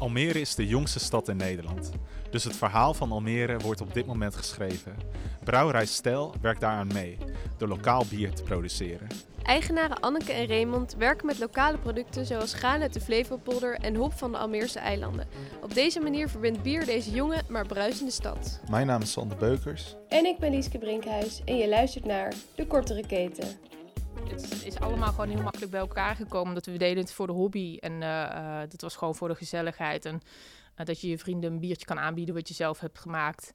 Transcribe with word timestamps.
Almere 0.00 0.40
is 0.40 0.54
de 0.54 0.66
jongste 0.66 0.98
stad 0.98 1.28
in 1.28 1.36
Nederland. 1.36 1.90
Dus 2.30 2.44
het 2.44 2.56
verhaal 2.56 2.94
van 2.94 3.12
Almere 3.12 3.58
wordt 3.58 3.80
op 3.80 3.94
dit 3.94 4.06
moment 4.06 4.36
geschreven. 4.36 4.94
Brouwerij 5.44 5.86
Stel 5.86 6.34
werkt 6.40 6.60
daaraan 6.60 6.92
mee, 6.92 7.18
door 7.56 7.68
lokaal 7.68 8.04
bier 8.10 8.32
te 8.32 8.42
produceren. 8.42 9.06
Eigenaren 9.42 10.00
Anneke 10.00 10.32
en 10.32 10.46
Raymond 10.46 10.94
werken 10.98 11.26
met 11.26 11.38
lokale 11.38 11.78
producten 11.78 12.26
zoals 12.26 12.54
graan 12.54 12.80
uit 12.80 12.92
de 12.92 13.00
Flevopolder 13.00 13.74
en 13.74 13.94
hop 13.94 14.12
van 14.12 14.32
de 14.32 14.38
Almeerse 14.38 14.78
eilanden. 14.78 15.28
Op 15.62 15.74
deze 15.74 16.00
manier 16.00 16.28
verbindt 16.28 16.62
bier 16.62 16.84
deze 16.86 17.10
jonge, 17.10 17.42
maar 17.48 17.66
bruisende 17.66 18.12
stad. 18.12 18.60
Mijn 18.70 18.86
naam 18.86 19.02
is 19.02 19.12
Sander 19.12 19.36
Beukers. 19.36 19.96
En 20.08 20.24
ik 20.24 20.38
ben 20.38 20.50
Lieske 20.50 20.78
Brinkhuis 20.78 21.40
en 21.44 21.56
je 21.56 21.68
luistert 21.68 22.04
naar 22.04 22.32
De 22.54 22.66
Kortere 22.66 23.06
Keten. 23.06 23.48
Het 24.30 24.64
is 24.64 24.80
allemaal 24.80 25.08
gewoon 25.08 25.28
heel 25.28 25.42
makkelijk 25.42 25.70
bij 25.70 25.80
elkaar 25.80 26.16
gekomen. 26.16 26.54
Dat 26.54 26.66
we 26.66 26.76
deden 26.76 27.02
het 27.02 27.12
voor 27.12 27.26
de 27.26 27.32
hobby 27.32 27.76
en 27.80 27.92
uh, 27.92 27.98
uh, 28.00 28.60
dat 28.68 28.80
was 28.80 28.96
gewoon 28.96 29.14
voor 29.14 29.28
de 29.28 29.34
gezelligheid. 29.34 30.04
En 30.04 30.14
uh, 30.76 30.86
dat 30.86 31.00
je 31.00 31.08
je 31.08 31.18
vrienden 31.18 31.52
een 31.52 31.60
biertje 31.60 31.86
kan 31.86 31.98
aanbieden 31.98 32.34
wat 32.34 32.48
je 32.48 32.54
zelf 32.54 32.80
hebt 32.80 32.98
gemaakt. 32.98 33.52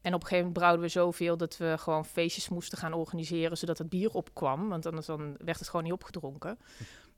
En 0.00 0.14
op 0.14 0.20
een 0.20 0.26
gegeven 0.26 0.36
moment 0.36 0.52
brouwden 0.52 0.80
we 0.80 0.88
zoveel 0.88 1.36
dat 1.36 1.56
we 1.56 1.74
gewoon 1.78 2.04
feestjes 2.04 2.48
moesten 2.48 2.78
gaan 2.78 2.92
organiseren, 2.92 3.58
zodat 3.58 3.78
het 3.78 3.88
bier 3.88 4.10
opkwam. 4.10 4.68
Want 4.68 4.86
anders 4.86 5.06
dan 5.06 5.36
werd 5.38 5.58
het 5.58 5.68
gewoon 5.68 5.84
niet 5.84 5.92
opgedronken. 5.92 6.58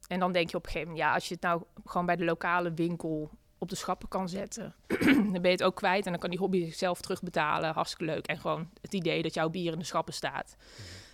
En 0.08 0.18
dan 0.18 0.32
denk 0.32 0.50
je 0.50 0.56
op 0.56 0.64
een 0.64 0.70
gegeven 0.70 0.92
moment, 0.92 1.08
ja, 1.08 1.14
als 1.14 1.28
je 1.28 1.34
het 1.34 1.42
nou 1.42 1.62
gewoon 1.84 2.06
bij 2.06 2.16
de 2.16 2.24
lokale 2.24 2.72
winkel 2.72 3.30
op 3.58 3.68
de 3.68 3.76
schappen 3.76 4.08
kan 4.08 4.28
zetten, 4.28 4.74
dan 5.32 5.32
ben 5.32 5.42
je 5.42 5.48
het 5.48 5.62
ook 5.62 5.76
kwijt. 5.76 6.04
En 6.04 6.10
dan 6.10 6.20
kan 6.20 6.30
die 6.30 6.38
hobby 6.38 6.64
zichzelf 6.64 7.00
terugbetalen. 7.00 7.74
Hartstikke 7.74 8.12
leuk. 8.12 8.26
En 8.26 8.38
gewoon 8.38 8.70
het 8.80 8.94
idee 8.94 9.22
dat 9.22 9.34
jouw 9.34 9.48
bier 9.48 9.72
in 9.72 9.78
de 9.78 9.84
schappen 9.84 10.14
staat. 10.14 10.56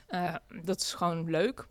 Uh, 0.09 0.35
dat 0.63 0.81
is 0.81 0.95
gewoon 0.95 1.31
leuk. 1.31 1.67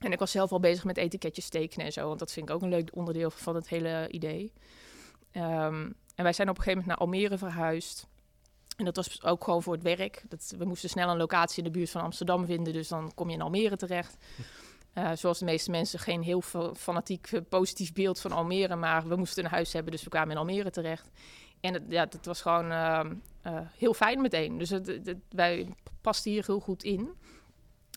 En 0.00 0.12
ik 0.12 0.18
was 0.18 0.30
zelf 0.30 0.52
al 0.52 0.60
bezig 0.60 0.84
met 0.84 0.96
etiketjes 0.96 1.48
tekenen 1.48 1.86
en 1.86 1.92
zo, 1.92 2.06
want 2.06 2.18
dat 2.18 2.32
vind 2.32 2.48
ik 2.48 2.54
ook 2.54 2.62
een 2.62 2.68
leuk 2.68 2.90
onderdeel 2.92 3.30
van 3.30 3.54
het 3.54 3.68
hele 3.68 4.08
idee. 4.10 4.52
Um, 5.32 5.94
en 6.14 6.24
wij 6.24 6.32
zijn 6.32 6.48
op 6.48 6.56
een 6.56 6.62
gegeven 6.62 6.84
moment 6.84 6.86
naar 6.86 6.96
Almere 6.96 7.38
verhuisd. 7.38 8.06
En 8.76 8.84
dat 8.84 8.96
was 8.96 9.22
ook 9.22 9.44
gewoon 9.44 9.62
voor 9.62 9.72
het 9.72 9.82
werk. 9.82 10.24
Dat, 10.28 10.54
we 10.58 10.64
moesten 10.64 10.88
snel 10.88 11.10
een 11.10 11.16
locatie 11.16 11.58
in 11.58 11.64
de 11.64 11.78
buurt 11.78 11.90
van 11.90 12.02
Amsterdam 12.02 12.46
vinden, 12.46 12.72
dus 12.72 12.88
dan 12.88 13.14
kom 13.14 13.28
je 13.28 13.34
in 13.34 13.42
Almere 13.42 13.76
terecht. 13.76 14.16
Uh, 14.94 15.10
zoals 15.20 15.38
de 15.38 15.44
meeste 15.44 15.70
mensen 15.70 15.98
geen 15.98 16.22
heel 16.22 16.42
fanatiek 16.76 17.30
positief 17.48 17.92
beeld 17.92 18.20
van 18.20 18.32
Almere, 18.32 18.76
maar 18.76 19.08
we 19.08 19.16
moesten 19.16 19.44
een 19.44 19.50
huis 19.50 19.72
hebben, 19.72 19.92
dus 19.92 20.02
we 20.02 20.10
kwamen 20.10 20.30
in 20.30 20.36
Almere 20.36 20.70
terecht. 20.70 21.10
En 21.60 21.74
het, 21.74 21.82
ja, 21.88 22.06
dat 22.06 22.24
was 22.24 22.42
gewoon 22.42 22.70
uh, 22.70 23.00
uh, 23.46 23.58
heel 23.78 23.94
fijn 23.94 24.20
meteen. 24.20 24.58
Dus 24.58 24.70
het, 24.70 24.86
het, 24.86 25.16
wij 25.28 25.68
pasten 26.00 26.30
hier 26.30 26.44
heel 26.46 26.60
goed 26.60 26.82
in. 26.82 27.14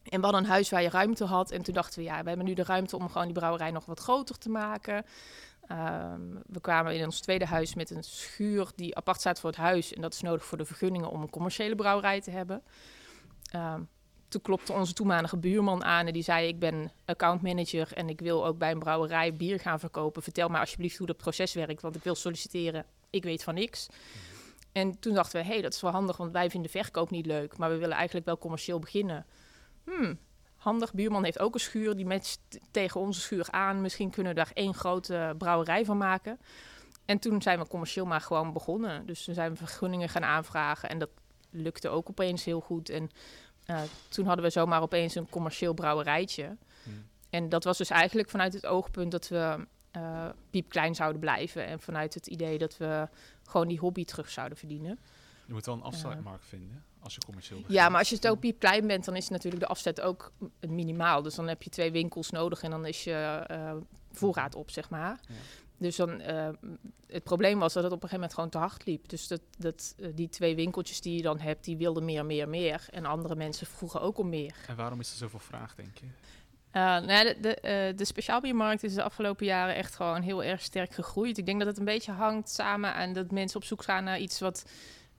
En 0.09 0.19
we 0.19 0.25
hadden 0.25 0.43
een 0.43 0.49
huis 0.49 0.69
waar 0.69 0.81
je 0.81 0.89
ruimte 0.89 1.25
had. 1.25 1.51
En 1.51 1.61
toen 1.61 1.73
dachten 1.73 1.99
we, 1.99 2.05
ja, 2.05 2.21
we 2.21 2.27
hebben 2.27 2.45
nu 2.45 2.53
de 2.53 2.63
ruimte 2.63 2.97
om 2.97 3.09
gewoon 3.09 3.25
die 3.25 3.35
brouwerij 3.35 3.71
nog 3.71 3.85
wat 3.85 3.99
groter 3.99 4.37
te 4.37 4.49
maken. 4.49 5.05
Um, 5.71 6.41
we 6.45 6.61
kwamen 6.61 6.95
in 6.95 7.05
ons 7.05 7.19
tweede 7.19 7.45
huis 7.45 7.75
met 7.75 7.89
een 7.89 8.03
schuur 8.03 8.71
die 8.75 8.95
apart 8.95 9.19
staat 9.19 9.39
voor 9.39 9.49
het 9.49 9.59
huis. 9.59 9.93
En 9.93 10.01
dat 10.01 10.13
is 10.13 10.21
nodig 10.21 10.45
voor 10.45 10.57
de 10.57 10.65
vergunningen 10.65 11.09
om 11.09 11.21
een 11.21 11.29
commerciële 11.29 11.75
brouwerij 11.75 12.21
te 12.21 12.31
hebben. 12.31 12.63
Um, 13.55 13.89
toen 14.27 14.41
klopte 14.41 14.73
onze 14.73 14.93
toenmalige 14.93 15.37
buurman 15.37 15.83
aan 15.83 16.07
en 16.07 16.13
die 16.13 16.23
zei: 16.23 16.47
Ik 16.47 16.59
ben 16.59 16.91
accountmanager 17.05 17.93
en 17.93 18.09
ik 18.09 18.19
wil 18.19 18.45
ook 18.45 18.57
bij 18.57 18.71
een 18.71 18.79
brouwerij 18.79 19.33
bier 19.33 19.59
gaan 19.59 19.79
verkopen. 19.79 20.23
Vertel 20.23 20.49
mij 20.49 20.59
alsjeblieft 20.59 20.97
hoe 20.97 21.07
dat 21.07 21.17
proces 21.17 21.53
werkt, 21.53 21.81
want 21.81 21.95
ik 21.95 22.03
wil 22.03 22.15
solliciteren. 22.15 22.85
Ik 23.09 23.23
weet 23.23 23.43
van 23.43 23.53
niks. 23.53 23.87
En 24.71 24.99
toen 24.99 25.13
dachten 25.13 25.39
we: 25.39 25.45
hé, 25.45 25.53
hey, 25.53 25.61
dat 25.61 25.73
is 25.73 25.81
wel 25.81 25.91
handig, 25.91 26.17
want 26.17 26.31
wij 26.31 26.49
vinden 26.49 26.71
verkoop 26.71 27.09
niet 27.09 27.25
leuk, 27.25 27.57
maar 27.57 27.69
we 27.69 27.77
willen 27.77 27.95
eigenlijk 27.95 28.25
wel 28.25 28.37
commercieel 28.37 28.79
beginnen. 28.79 29.25
Hmm, 29.87 30.19
handig. 30.55 30.93
Buurman 30.93 31.23
heeft 31.23 31.39
ook 31.39 31.53
een 31.53 31.59
schuur, 31.59 31.95
die 31.95 32.05
matcht 32.05 32.39
tegen 32.71 32.99
onze 32.99 33.21
schuur 33.21 33.47
aan. 33.51 33.81
Misschien 33.81 34.09
kunnen 34.09 34.33
we 34.33 34.39
daar 34.39 34.51
één 34.53 34.73
grote 34.73 35.35
brouwerij 35.37 35.85
van 35.85 35.97
maken. 35.97 36.39
En 37.05 37.19
toen 37.19 37.41
zijn 37.41 37.59
we 37.59 37.67
commercieel 37.67 38.05
maar 38.05 38.21
gewoon 38.21 38.53
begonnen. 38.53 39.05
Dus 39.05 39.23
toen 39.23 39.33
zijn 39.33 39.51
we 39.51 39.57
vergunningen 39.57 40.09
gaan 40.09 40.23
aanvragen 40.23 40.89
en 40.89 40.99
dat 40.99 41.09
lukte 41.49 41.89
ook 41.89 42.09
opeens 42.09 42.43
heel 42.43 42.59
goed. 42.59 42.89
En 42.89 43.09
uh, 43.67 43.81
toen 44.09 44.25
hadden 44.25 44.45
we 44.45 44.51
zomaar 44.51 44.81
opeens 44.81 45.15
een 45.15 45.29
commercieel 45.29 45.73
brouwerijtje. 45.73 46.57
Hmm. 46.83 47.05
En 47.29 47.49
dat 47.49 47.63
was 47.63 47.77
dus 47.77 47.89
eigenlijk 47.89 48.29
vanuit 48.29 48.53
het 48.53 48.65
oogpunt 48.65 49.11
dat 49.11 49.27
we 49.27 49.67
uh, 49.97 50.25
piepklein 50.49 50.95
zouden 50.95 51.19
blijven. 51.19 51.65
En 51.65 51.79
vanuit 51.79 52.13
het 52.13 52.27
idee 52.27 52.57
dat 52.57 52.77
we 52.77 53.07
gewoon 53.43 53.67
die 53.67 53.79
hobby 53.79 54.05
terug 54.05 54.29
zouden 54.29 54.57
verdienen. 54.57 54.99
Je 55.45 55.53
moet 55.53 55.65
wel 55.65 55.75
een 55.75 55.81
afzetmarkt 55.81 56.43
uh, 56.43 56.49
vinden 56.49 56.83
als 56.99 57.13
je 57.13 57.21
commercieel 57.25 57.59
begint. 57.59 57.77
Ja, 57.77 57.89
maar 57.89 57.99
als 57.99 58.09
je 58.09 58.15
het 58.15 58.27
ook 58.27 58.39
piepklein 58.39 58.87
bent, 58.87 59.05
dan 59.05 59.15
is 59.15 59.29
natuurlijk 59.29 59.63
de 59.63 59.69
afzet 59.69 60.01
ook 60.01 60.31
minimaal. 60.67 61.21
Dus 61.21 61.35
dan 61.35 61.47
heb 61.47 61.63
je 61.63 61.69
twee 61.69 61.91
winkels 61.91 62.29
nodig 62.29 62.61
en 62.61 62.71
dan 62.71 62.85
is 62.85 63.03
je 63.03 63.45
uh, 63.51 63.73
voorraad 64.11 64.55
op, 64.55 64.71
zeg 64.71 64.89
maar. 64.89 65.19
Ja. 65.27 65.33
Dus 65.77 65.95
dan, 65.95 66.21
uh, 66.21 66.49
het 67.07 67.23
probleem 67.23 67.59
was 67.59 67.73
dat 67.73 67.83
het 67.83 67.91
op 67.91 68.03
een 68.03 68.09
gegeven 68.09 68.29
moment 68.29 68.33
gewoon 68.33 68.49
te 68.49 68.57
hard 68.57 68.85
liep. 68.85 69.09
Dus 69.09 69.27
dat, 69.27 69.41
dat, 69.57 69.95
uh, 69.97 70.07
die 70.15 70.29
twee 70.29 70.55
winkeltjes 70.55 71.01
die 71.01 71.15
je 71.15 71.21
dan 71.21 71.39
hebt, 71.39 71.63
die 71.63 71.77
wilden 71.77 72.05
meer, 72.05 72.25
meer, 72.25 72.49
meer. 72.49 72.87
En 72.91 73.05
andere 73.05 73.35
mensen 73.35 73.67
vroegen 73.67 74.01
ook 74.01 74.17
om 74.17 74.29
meer. 74.29 74.55
En 74.67 74.75
waarom 74.75 74.99
is 74.99 75.11
er 75.11 75.17
zoveel 75.17 75.39
vraag, 75.39 75.75
denk 75.75 75.97
je? 75.97 76.05
Uh, 76.05 76.83
nou, 76.83 77.23
de, 77.23 77.37
de, 77.41 77.93
de 77.95 78.05
speciaalbiermarkt 78.05 78.83
is 78.83 78.93
de 78.93 79.03
afgelopen 79.03 79.45
jaren 79.45 79.75
echt 79.75 79.95
gewoon 79.95 80.21
heel 80.21 80.43
erg 80.43 80.61
sterk 80.61 80.93
gegroeid. 80.93 81.37
Ik 81.37 81.45
denk 81.45 81.59
dat 81.59 81.67
het 81.67 81.77
een 81.77 81.85
beetje 81.85 82.11
hangt 82.11 82.49
samen 82.49 82.93
aan 82.93 83.13
dat 83.13 83.31
mensen 83.31 83.59
op 83.59 83.65
zoek 83.65 83.83
gaan 83.83 84.03
naar 84.03 84.19
iets 84.19 84.39
wat 84.39 84.65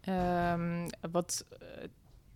Um, 0.09 0.87
wat 1.11 1.45
uh, 1.63 1.69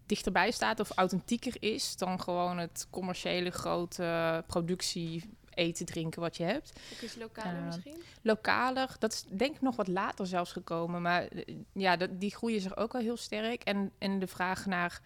dichterbij 0.06 0.50
staat 0.50 0.80
of 0.80 0.90
authentieker 0.90 1.56
is 1.60 1.96
dan 1.96 2.20
gewoon 2.20 2.58
het 2.58 2.86
commerciële 2.90 3.50
grote 3.50 4.44
productie 4.46 5.30
eten, 5.54 5.86
drinken 5.86 6.20
wat 6.20 6.36
je 6.36 6.44
hebt. 6.44 6.80
Ook 6.92 7.00
is 7.00 7.16
lokaler 7.16 7.58
uh, 7.58 7.66
misschien? 7.66 8.02
Lokaler, 8.22 8.96
dat 8.98 9.12
is 9.12 9.24
denk 9.28 9.54
ik 9.54 9.60
nog 9.60 9.76
wat 9.76 9.88
later 9.88 10.26
zelfs 10.26 10.52
gekomen. 10.52 11.02
Maar 11.02 11.32
uh, 11.32 11.56
ja, 11.72 11.96
dat, 11.96 12.20
die 12.20 12.34
groeien 12.34 12.60
zich 12.60 12.76
ook 12.76 12.92
wel 12.92 13.02
heel 13.02 13.16
sterk. 13.16 13.62
En, 13.62 13.92
en 13.98 14.18
de 14.18 14.26
vraag 14.26 14.66
naar 14.66 15.00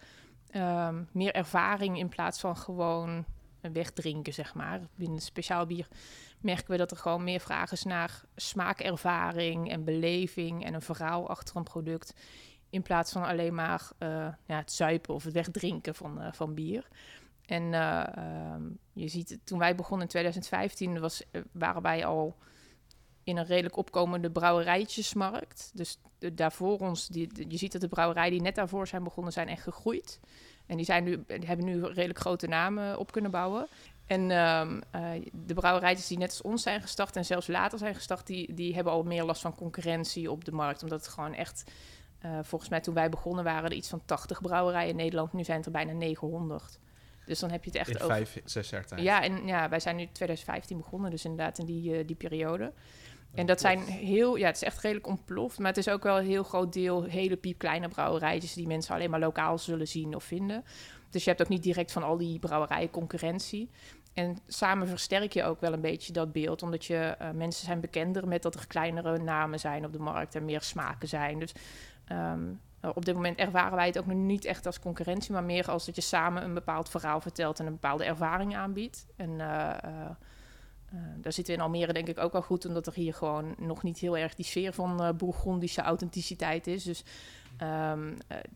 um, 0.55 1.07
meer 1.11 1.33
ervaring 1.33 1.97
in 1.97 2.09
plaats 2.09 2.39
van 2.39 2.57
gewoon 2.57 3.25
wegdrinken, 3.61 4.33
zeg 4.33 4.53
maar. 4.53 4.81
Binnen 4.95 5.21
speciaal 5.21 5.65
bier 5.65 5.87
merken 6.39 6.71
we 6.71 6.77
dat 6.77 6.91
er 6.91 6.97
gewoon 6.97 7.23
meer 7.23 7.39
vraag 7.39 7.71
is 7.71 7.83
naar 7.83 8.21
smaakervaring 8.35 9.71
en 9.71 9.83
beleving 9.83 10.65
en 10.65 10.73
een 10.73 10.81
verhaal 10.81 11.29
achter 11.29 11.55
een 11.55 11.63
product. 11.63 12.13
In 12.69 12.81
plaats 12.81 13.11
van 13.11 13.23
alleen 13.23 13.55
maar 13.55 13.89
uh, 13.99 14.09
ja, 14.45 14.57
het 14.57 14.71
zuipen 14.71 15.13
of 15.13 15.23
het 15.23 15.33
wegdrinken 15.33 15.95
van, 15.95 16.21
uh, 16.21 16.27
van 16.31 16.53
bier. 16.53 16.87
En 17.45 17.63
uh, 17.63 18.03
um, 18.53 18.77
je 18.93 19.07
ziet, 19.07 19.39
toen 19.43 19.59
wij 19.59 19.75
begonnen 19.75 20.01
in 20.01 20.11
2015, 20.11 20.99
was, 20.99 21.23
waren 21.51 21.81
wij 21.81 22.05
al 22.05 22.35
in 23.23 23.37
een 23.37 23.45
redelijk 23.45 23.77
opkomende 23.77 24.31
brouwerijtjesmarkt. 24.31 25.71
Dus 25.73 25.99
daarvoor 26.33 26.77
ons, 26.79 27.07
die, 27.07 27.45
je 27.47 27.57
ziet 27.57 27.71
dat 27.71 27.81
de 27.81 27.87
brouwerijen 27.87 28.31
die 28.31 28.41
net 28.41 28.55
daarvoor 28.55 28.87
zijn 28.87 29.03
begonnen, 29.03 29.33
zijn 29.33 29.47
echt 29.47 29.63
gegroeid. 29.63 30.19
En 30.65 30.75
die, 30.75 30.85
zijn 30.85 31.03
nu, 31.03 31.23
die 31.27 31.47
hebben 31.47 31.65
nu 31.65 31.83
redelijk 31.83 32.19
grote 32.19 32.47
namen 32.47 32.99
op 32.99 33.11
kunnen 33.11 33.31
bouwen. 33.31 33.67
En 34.05 34.21
uh, 34.21 34.67
de 35.31 35.53
brouwerijtjes 35.53 36.07
die 36.07 36.17
net 36.17 36.29
als 36.29 36.41
ons 36.41 36.63
zijn 36.63 36.81
gestart 36.81 37.15
en 37.15 37.25
zelfs 37.25 37.47
later 37.47 37.77
zijn 37.77 37.95
gestart, 37.95 38.27
die, 38.27 38.53
die 38.53 38.75
hebben 38.75 38.93
al 38.93 39.03
meer 39.03 39.23
last 39.23 39.41
van 39.41 39.55
concurrentie 39.55 40.31
op 40.31 40.45
de 40.45 40.51
markt. 40.51 40.83
Omdat 40.83 40.99
het 40.99 41.13
gewoon 41.13 41.33
echt, 41.33 41.71
uh, 42.25 42.39
volgens 42.41 42.69
mij 42.69 42.81
toen 42.81 42.93
wij 42.93 43.09
begonnen 43.09 43.43
waren 43.43 43.69
er 43.69 43.75
iets 43.75 43.89
van 43.89 44.01
80 44.05 44.41
brouwerijen 44.41 44.89
in 44.89 44.95
Nederland. 44.95 45.33
Nu 45.33 45.43
zijn 45.43 45.57
het 45.57 45.65
er 45.65 45.71
bijna 45.71 45.91
900. 45.91 46.79
Dus 47.25 47.39
dan 47.39 47.51
heb 47.51 47.63
je 47.63 47.69
het 47.69 47.79
echt 47.79 47.89
in 47.89 47.95
over... 47.95 48.07
vijf, 48.07 48.41
zes 48.45 48.69
jaar 48.69 48.85
tijd. 48.85 49.01
Ja, 49.01 49.23
en 49.23 49.45
ja, 49.45 49.69
wij 49.69 49.79
zijn 49.79 49.95
nu 49.95 50.07
2015 50.11 50.77
begonnen, 50.77 51.11
dus 51.11 51.25
inderdaad 51.25 51.57
in 51.57 51.65
die, 51.65 51.99
uh, 51.99 52.07
die 52.07 52.15
periode. 52.15 52.73
En 53.33 53.45
dat 53.45 53.61
zijn 53.61 53.79
heel, 53.79 54.35
ja, 54.35 54.45
het 54.45 54.55
is 54.55 54.63
echt 54.63 54.81
redelijk 54.81 55.07
ontploft. 55.07 55.57
Maar 55.57 55.67
het 55.67 55.77
is 55.77 55.89
ook 55.89 56.03
wel 56.03 56.17
een 56.17 56.25
heel 56.25 56.43
groot 56.43 56.73
deel 56.73 57.03
hele 57.03 57.35
piepkleine 57.35 57.87
brouwerijtjes 57.87 58.53
die 58.53 58.67
mensen 58.67 58.95
alleen 58.95 59.09
maar 59.09 59.19
lokaal 59.19 59.57
zullen 59.57 59.87
zien 59.87 60.15
of 60.15 60.23
vinden. 60.23 60.63
Dus 61.09 61.23
je 61.23 61.29
hebt 61.29 61.41
ook 61.41 61.49
niet 61.49 61.63
direct 61.63 61.91
van 61.91 62.03
al 62.03 62.17
die 62.17 62.39
brouwerijen 62.39 62.89
concurrentie. 62.89 63.69
En 64.13 64.37
samen 64.47 64.87
versterk 64.87 65.33
je 65.33 65.43
ook 65.43 65.61
wel 65.61 65.73
een 65.73 65.81
beetje 65.81 66.13
dat 66.13 66.31
beeld, 66.31 66.61
omdat 66.63 66.85
je 66.85 67.15
uh, 67.21 67.29
mensen 67.31 67.65
zijn 67.65 67.79
bekender 67.79 68.27
met 68.27 68.41
dat 68.41 68.55
er 68.55 68.67
kleinere 68.67 69.17
namen 69.17 69.59
zijn 69.59 69.85
op 69.85 69.93
de 69.93 69.99
markt 69.99 70.35
en 70.35 70.45
meer 70.45 70.61
smaken 70.61 71.07
zijn. 71.07 71.39
Dus 71.39 71.53
um, 72.11 72.59
op 72.81 73.05
dit 73.05 73.15
moment 73.15 73.37
ervaren 73.37 73.75
wij 73.75 73.85
het 73.85 73.97
ook 73.97 74.05
nog 74.05 74.17
niet 74.17 74.45
echt 74.45 74.65
als 74.65 74.79
concurrentie, 74.79 75.31
maar 75.31 75.43
meer 75.43 75.69
als 75.69 75.85
dat 75.85 75.95
je 75.95 76.01
samen 76.01 76.43
een 76.43 76.53
bepaald 76.53 76.89
verhaal 76.89 77.21
vertelt 77.21 77.59
en 77.59 77.65
een 77.65 77.71
bepaalde 77.71 78.03
ervaring 78.03 78.55
aanbiedt. 78.55 79.07
En 79.15 79.29
uh, 79.29 79.37
uh, 79.37 79.91
uh, 80.93 80.99
daar 81.17 81.33
zitten 81.33 81.53
we 81.53 81.59
in 81.59 81.65
Almere 81.65 81.93
denk 81.93 82.07
ik 82.07 82.19
ook 82.19 82.31
wel 82.31 82.41
goed, 82.41 82.65
omdat 82.65 82.87
er 82.87 82.93
hier 82.93 83.13
gewoon 83.13 83.55
nog 83.57 83.83
niet 83.83 83.97
heel 83.97 84.17
erg 84.17 84.35
die 84.35 84.45
sfeer 84.45 84.73
van 84.73 85.15
Bourgondische 85.17 85.81
authenticiteit 85.81 86.67
is. 86.67 86.83
Dus 86.83 87.03
uh, 87.61 87.93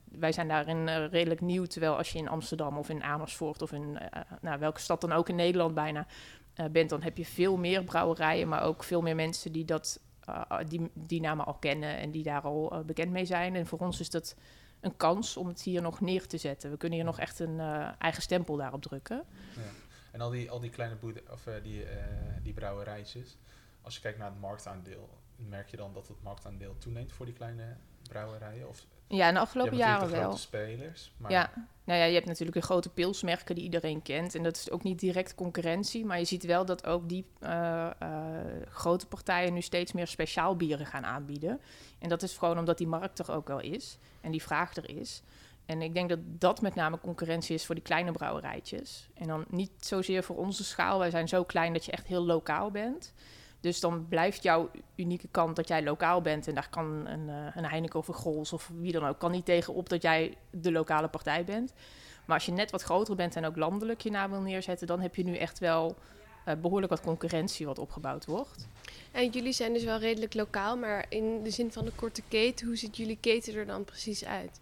wij 0.03 0.31
zijn 0.31 0.47
daarin 0.47 0.89
redelijk 0.89 1.41
nieuw. 1.41 1.65
Terwijl 1.65 1.97
als 1.97 2.11
je 2.11 2.19
in 2.19 2.29
Amsterdam 2.29 2.77
of 2.77 2.89
in 2.89 3.03
Amersfoort 3.03 3.61
of 3.61 3.71
in 3.71 3.97
nou, 4.41 4.59
welke 4.59 4.79
stad 4.79 5.01
dan 5.01 5.11
ook 5.11 5.29
in 5.29 5.35
Nederland 5.35 5.73
bijna 5.73 6.05
bent, 6.71 6.89
dan 6.89 7.01
heb 7.01 7.17
je 7.17 7.25
veel 7.25 7.57
meer 7.57 7.83
brouwerijen, 7.83 8.47
maar 8.47 8.63
ook 8.63 8.83
veel 8.83 9.01
meer 9.01 9.15
mensen 9.15 9.51
die, 9.51 9.65
dat, 9.65 9.99
die, 10.67 10.91
die 10.93 11.21
namen 11.21 11.45
al 11.45 11.53
kennen 11.53 11.97
en 11.97 12.11
die 12.11 12.23
daar 12.23 12.41
al 12.41 12.73
uh, 12.73 12.85
bekend 12.85 13.11
mee 13.11 13.25
zijn. 13.25 13.55
En 13.55 13.65
voor 13.65 13.79
ons 13.79 13.99
is 13.99 14.09
dat 14.09 14.35
een 14.79 14.97
kans 14.97 15.37
om 15.37 15.47
het 15.47 15.61
hier 15.61 15.81
nog 15.81 16.01
neer 16.01 16.27
te 16.27 16.37
zetten. 16.37 16.71
We 16.71 16.77
kunnen 16.77 16.97
hier 16.97 17.07
nog 17.07 17.19
echt 17.19 17.39
een 17.39 17.59
eigen 17.97 18.21
stempel 18.21 18.55
daarop 18.55 18.81
drukken. 18.81 19.23
Ja. 19.55 19.61
En 20.11 20.21
al 20.21 20.29
die, 20.29 20.51
al 20.51 20.59
die 20.59 20.69
kleine 20.69 20.95
boede, 20.95 21.23
of 21.31 21.47
die, 21.63 21.85
die 22.43 22.53
brouwerijtjes, 22.53 23.37
als 23.81 23.95
je 23.95 24.01
kijkt 24.01 24.17
naar 24.17 24.29
het 24.29 24.39
marktaandeel, 24.39 25.09
merk 25.35 25.69
je 25.69 25.77
dan 25.77 25.93
dat 25.93 26.07
het 26.07 26.23
marktaandeel 26.23 26.77
toeneemt 26.77 27.11
voor 27.11 27.25
die 27.25 27.35
kleine 27.35 27.75
brouwerijen? 28.11 28.67
Of 28.67 28.85
Ja, 29.07 29.27
in 29.27 29.33
de 29.33 29.39
afgelopen 29.39 29.77
jaren 29.77 29.93
natuurlijk 29.93 30.21
wel. 30.21 30.31
de 30.31 30.37
grote 30.37 30.77
spelers, 30.77 31.11
maar 31.17 31.31
Ja, 31.31 31.51
nou 31.83 31.99
ja, 31.99 32.05
je 32.05 32.13
hebt 32.13 32.25
natuurlijk 32.25 32.57
de 32.57 32.63
grote 32.63 32.89
pilsmerken 32.89 33.55
die 33.55 33.63
iedereen 33.63 34.01
kent. 34.01 34.35
En 34.35 34.43
dat 34.43 34.55
is 34.55 34.71
ook 34.71 34.83
niet 34.83 34.99
direct 34.99 35.35
concurrentie. 35.35 36.05
Maar 36.05 36.19
je 36.19 36.25
ziet 36.25 36.43
wel 36.45 36.65
dat 36.65 36.85
ook 36.85 37.09
die 37.09 37.25
eh, 37.39 37.91
eh, 37.99 38.11
grote 38.69 39.07
partijen 39.07 39.53
nu 39.53 39.61
steeds 39.61 39.91
meer 39.91 40.07
speciaal 40.07 40.55
bieren 40.55 40.85
gaan 40.85 41.05
aanbieden. 41.05 41.61
En 41.99 42.09
dat 42.09 42.21
is 42.21 42.37
gewoon 42.37 42.59
omdat 42.59 42.77
die 42.77 42.87
markt 42.87 43.19
er 43.19 43.31
ook 43.31 43.47
wel 43.47 43.59
is. 43.59 43.97
En 44.21 44.31
die 44.31 44.41
vraag 44.41 44.75
er 44.75 44.89
is. 44.89 45.23
En 45.65 45.81
ik 45.81 45.93
denk 45.93 46.09
dat 46.09 46.19
dat 46.23 46.61
met 46.61 46.75
name 46.75 46.99
concurrentie 46.99 47.55
is 47.55 47.65
voor 47.65 47.75
die 47.75 47.83
kleine 47.83 48.11
brouwerijtjes. 48.11 49.09
En 49.13 49.27
dan 49.27 49.45
niet 49.49 49.71
zozeer 49.79 50.23
voor 50.23 50.37
onze 50.37 50.63
schaal. 50.63 50.99
Wij 50.99 51.09
zijn 51.09 51.27
zo 51.27 51.43
klein 51.43 51.73
dat 51.73 51.85
je 51.85 51.91
echt 51.91 52.07
heel 52.07 52.25
lokaal 52.25 52.71
bent. 52.71 53.13
Dus 53.61 53.79
dan 53.79 54.07
blijft 54.07 54.43
jouw 54.43 54.69
unieke 54.95 55.27
kant 55.31 55.55
dat 55.55 55.67
jij 55.67 55.83
lokaal 55.83 56.21
bent. 56.21 56.47
En 56.47 56.55
daar 56.55 56.69
kan 56.69 57.07
een, 57.07 57.29
eh, 57.29 57.55
een 57.55 57.65
Heineken 57.65 57.99
of 57.99 58.07
een 58.07 58.13
Grols 58.13 58.53
of 58.53 58.71
wie 58.79 58.91
dan 58.91 59.05
ook... 59.05 59.19
kan 59.19 59.31
niet 59.31 59.45
tegenop 59.45 59.89
dat 59.89 60.01
jij 60.01 60.37
de 60.49 60.71
lokale 60.71 61.07
partij 61.07 61.43
bent. 61.43 61.73
Maar 62.25 62.35
als 62.35 62.45
je 62.45 62.51
net 62.51 62.71
wat 62.71 62.81
groter 62.81 63.15
bent 63.15 63.35
en 63.35 63.45
ook 63.45 63.57
landelijk 63.57 64.01
je 64.01 64.11
naam 64.11 64.31
wil 64.31 64.41
neerzetten... 64.41 64.87
dan 64.87 64.99
heb 64.99 65.15
je 65.15 65.23
nu 65.23 65.37
echt 65.37 65.59
wel 65.59 65.95
eh, 66.45 66.55
behoorlijk 66.55 66.91
wat 66.91 67.01
concurrentie 67.01 67.65
wat 67.65 67.79
opgebouwd 67.79 68.25
wordt. 68.25 68.67
En 69.11 69.29
jullie 69.29 69.53
zijn 69.53 69.73
dus 69.73 69.83
wel 69.83 69.99
redelijk 69.99 70.33
lokaal, 70.33 70.77
maar 70.77 71.05
in 71.09 71.43
de 71.43 71.49
zin 71.49 71.71
van 71.71 71.85
de 71.85 71.91
korte 71.95 72.21
keten, 72.27 72.67
hoe 72.67 72.75
ziet 72.75 72.97
jullie 72.97 73.17
keten 73.21 73.55
er 73.55 73.65
dan 73.65 73.85
precies 73.85 74.25
uit? 74.25 74.59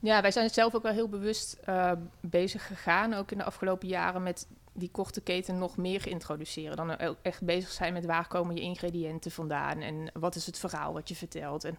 Ja, 0.00 0.20
wij 0.20 0.30
zijn 0.30 0.50
zelf 0.50 0.74
ook 0.74 0.82
wel 0.82 0.92
heel 0.92 1.08
bewust 1.08 1.52
eh, 1.52 1.92
bezig 2.20 2.66
gegaan, 2.66 3.14
ook 3.14 3.30
in 3.30 3.38
de 3.38 3.44
afgelopen 3.44 3.88
jaren, 3.88 4.22
met 4.22 4.46
die 4.72 4.90
korte 4.90 5.20
keten 5.20 5.58
nog 5.58 5.76
meer 5.76 6.06
introduceren. 6.06 6.76
Dan 6.76 6.96
echt 7.22 7.42
bezig 7.42 7.70
zijn 7.70 7.92
met 7.92 8.06
waar 8.06 8.28
komen 8.28 8.54
je 8.54 8.60
ingrediënten 8.60 9.30
vandaan 9.30 9.80
en 9.80 10.10
wat 10.12 10.34
is 10.34 10.46
het 10.46 10.58
verhaal 10.58 10.92
wat 10.92 11.08
je 11.08 11.14
vertelt. 11.14 11.64
En 11.64 11.78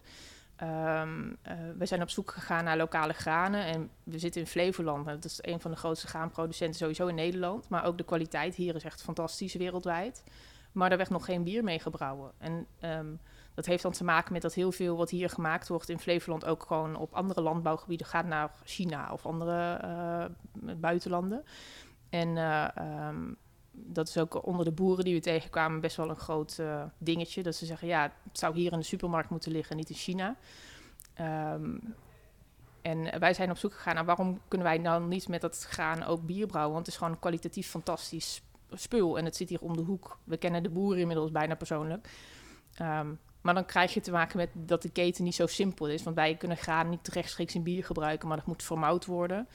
ehm, 0.55 1.33
eh, 1.41 1.57
we 1.77 1.85
zijn 1.85 2.01
op 2.01 2.09
zoek 2.09 2.31
gegaan 2.31 2.63
naar 2.63 2.77
lokale 2.77 3.13
granen 3.13 3.65
en 3.65 3.89
we 4.03 4.19
zitten 4.19 4.41
in 4.41 4.47
Flevoland. 4.47 5.07
En 5.07 5.13
dat 5.13 5.25
is 5.25 5.39
een 5.41 5.61
van 5.61 5.71
de 5.71 5.77
grootste 5.77 6.07
graanproducenten 6.07 6.79
sowieso 6.79 7.07
in 7.07 7.15
Nederland. 7.15 7.69
Maar 7.69 7.85
ook 7.85 7.97
de 7.97 8.03
kwaliteit 8.03 8.55
hier 8.55 8.75
is 8.75 8.83
echt 8.83 9.01
fantastisch 9.01 9.53
wereldwijd. 9.53 10.23
Maar 10.71 10.91
er 10.91 10.97
werd 10.97 11.09
nog 11.09 11.25
geen 11.25 11.43
bier 11.43 11.63
mee 11.63 11.79
gebrouwen. 11.79 12.31
En 12.37 12.67
ehm, 12.79 13.13
dat 13.59 13.67
heeft 13.67 13.83
dan 13.83 13.91
te 13.91 14.03
maken 14.03 14.33
met 14.33 14.41
dat 14.41 14.53
heel 14.53 14.71
veel 14.71 14.97
wat 14.97 15.09
hier 15.09 15.29
gemaakt 15.29 15.67
wordt 15.67 15.89
in 15.89 15.99
Flevoland 15.99 16.45
ook 16.45 16.63
gewoon 16.63 16.95
op 16.95 17.13
andere 17.13 17.41
landbouwgebieden 17.41 18.07
gaat 18.07 18.25
naar 18.25 18.51
China 18.63 19.11
of 19.13 19.25
andere 19.25 19.73
eh, 19.73 20.25
buitenlanden. 20.75 21.43
En 22.09 22.37
eh, 22.37 22.77
ehm, 22.77 23.33
dat 23.71 24.07
is 24.07 24.17
ook 24.17 24.45
onder 24.45 24.65
de 24.65 24.71
boeren 24.71 25.05
die 25.05 25.13
we 25.13 25.19
tegenkwamen 25.19 25.79
best 25.79 25.95
wel 25.95 26.09
een 26.09 26.15
groot 26.15 26.59
eh, 26.59 26.83
dingetje. 26.97 27.43
Dat 27.43 27.55
ze 27.55 27.65
zeggen, 27.65 27.87
ja, 27.87 28.01
het 28.23 28.39
zou 28.39 28.55
hier 28.55 28.71
in 28.71 28.79
de 28.79 28.85
supermarkt 28.85 29.29
moeten 29.29 29.51
liggen, 29.51 29.75
niet 29.75 29.89
in 29.89 29.95
China. 29.95 30.35
Ehm, 31.13 31.77
en 32.81 33.19
wij 33.19 33.33
zijn 33.33 33.51
op 33.51 33.57
zoek 33.57 33.73
gegaan 33.73 33.95
naar 33.95 34.05
waarom 34.05 34.39
kunnen 34.47 34.67
wij 34.67 34.81
dan 34.81 35.07
niet 35.07 35.27
met 35.27 35.41
dat 35.41 35.63
graan 35.69 36.03
ook 36.03 36.25
bier 36.25 36.47
brouwen? 36.47 36.73
Want 36.73 36.85
het 36.85 36.95
is 36.95 37.01
gewoon 37.01 37.19
kwalitatief 37.19 37.69
fantastisch 37.69 38.41
spul 38.71 39.17
en 39.17 39.25
het 39.25 39.35
zit 39.35 39.49
hier 39.49 39.61
om 39.61 39.77
de 39.77 39.83
hoek. 39.83 40.17
We 40.23 40.37
kennen 40.37 40.63
de 40.63 40.69
boeren 40.69 40.99
inmiddels 40.99 41.31
bijna 41.31 41.55
persoonlijk. 41.55 42.09
Ehm, 42.73 43.07
maar 43.41 43.53
dan 43.53 43.65
krijg 43.65 43.93
je 43.93 44.01
te 44.01 44.11
maken 44.11 44.37
met 44.37 44.49
dat 44.53 44.81
de 44.81 44.89
keten 44.89 45.23
niet 45.23 45.35
zo 45.35 45.47
simpel 45.47 45.87
is. 45.87 46.03
Want 46.03 46.15
wij 46.15 46.35
kunnen 46.35 46.57
graan 46.57 46.89
niet 46.89 47.07
rechtstreeks 47.07 47.55
in 47.55 47.63
bier 47.63 47.85
gebruiken, 47.85 48.27
maar 48.27 48.37
dat 48.37 48.45
moet 48.45 48.63
vermout 48.63 49.05
worden. 49.05 49.47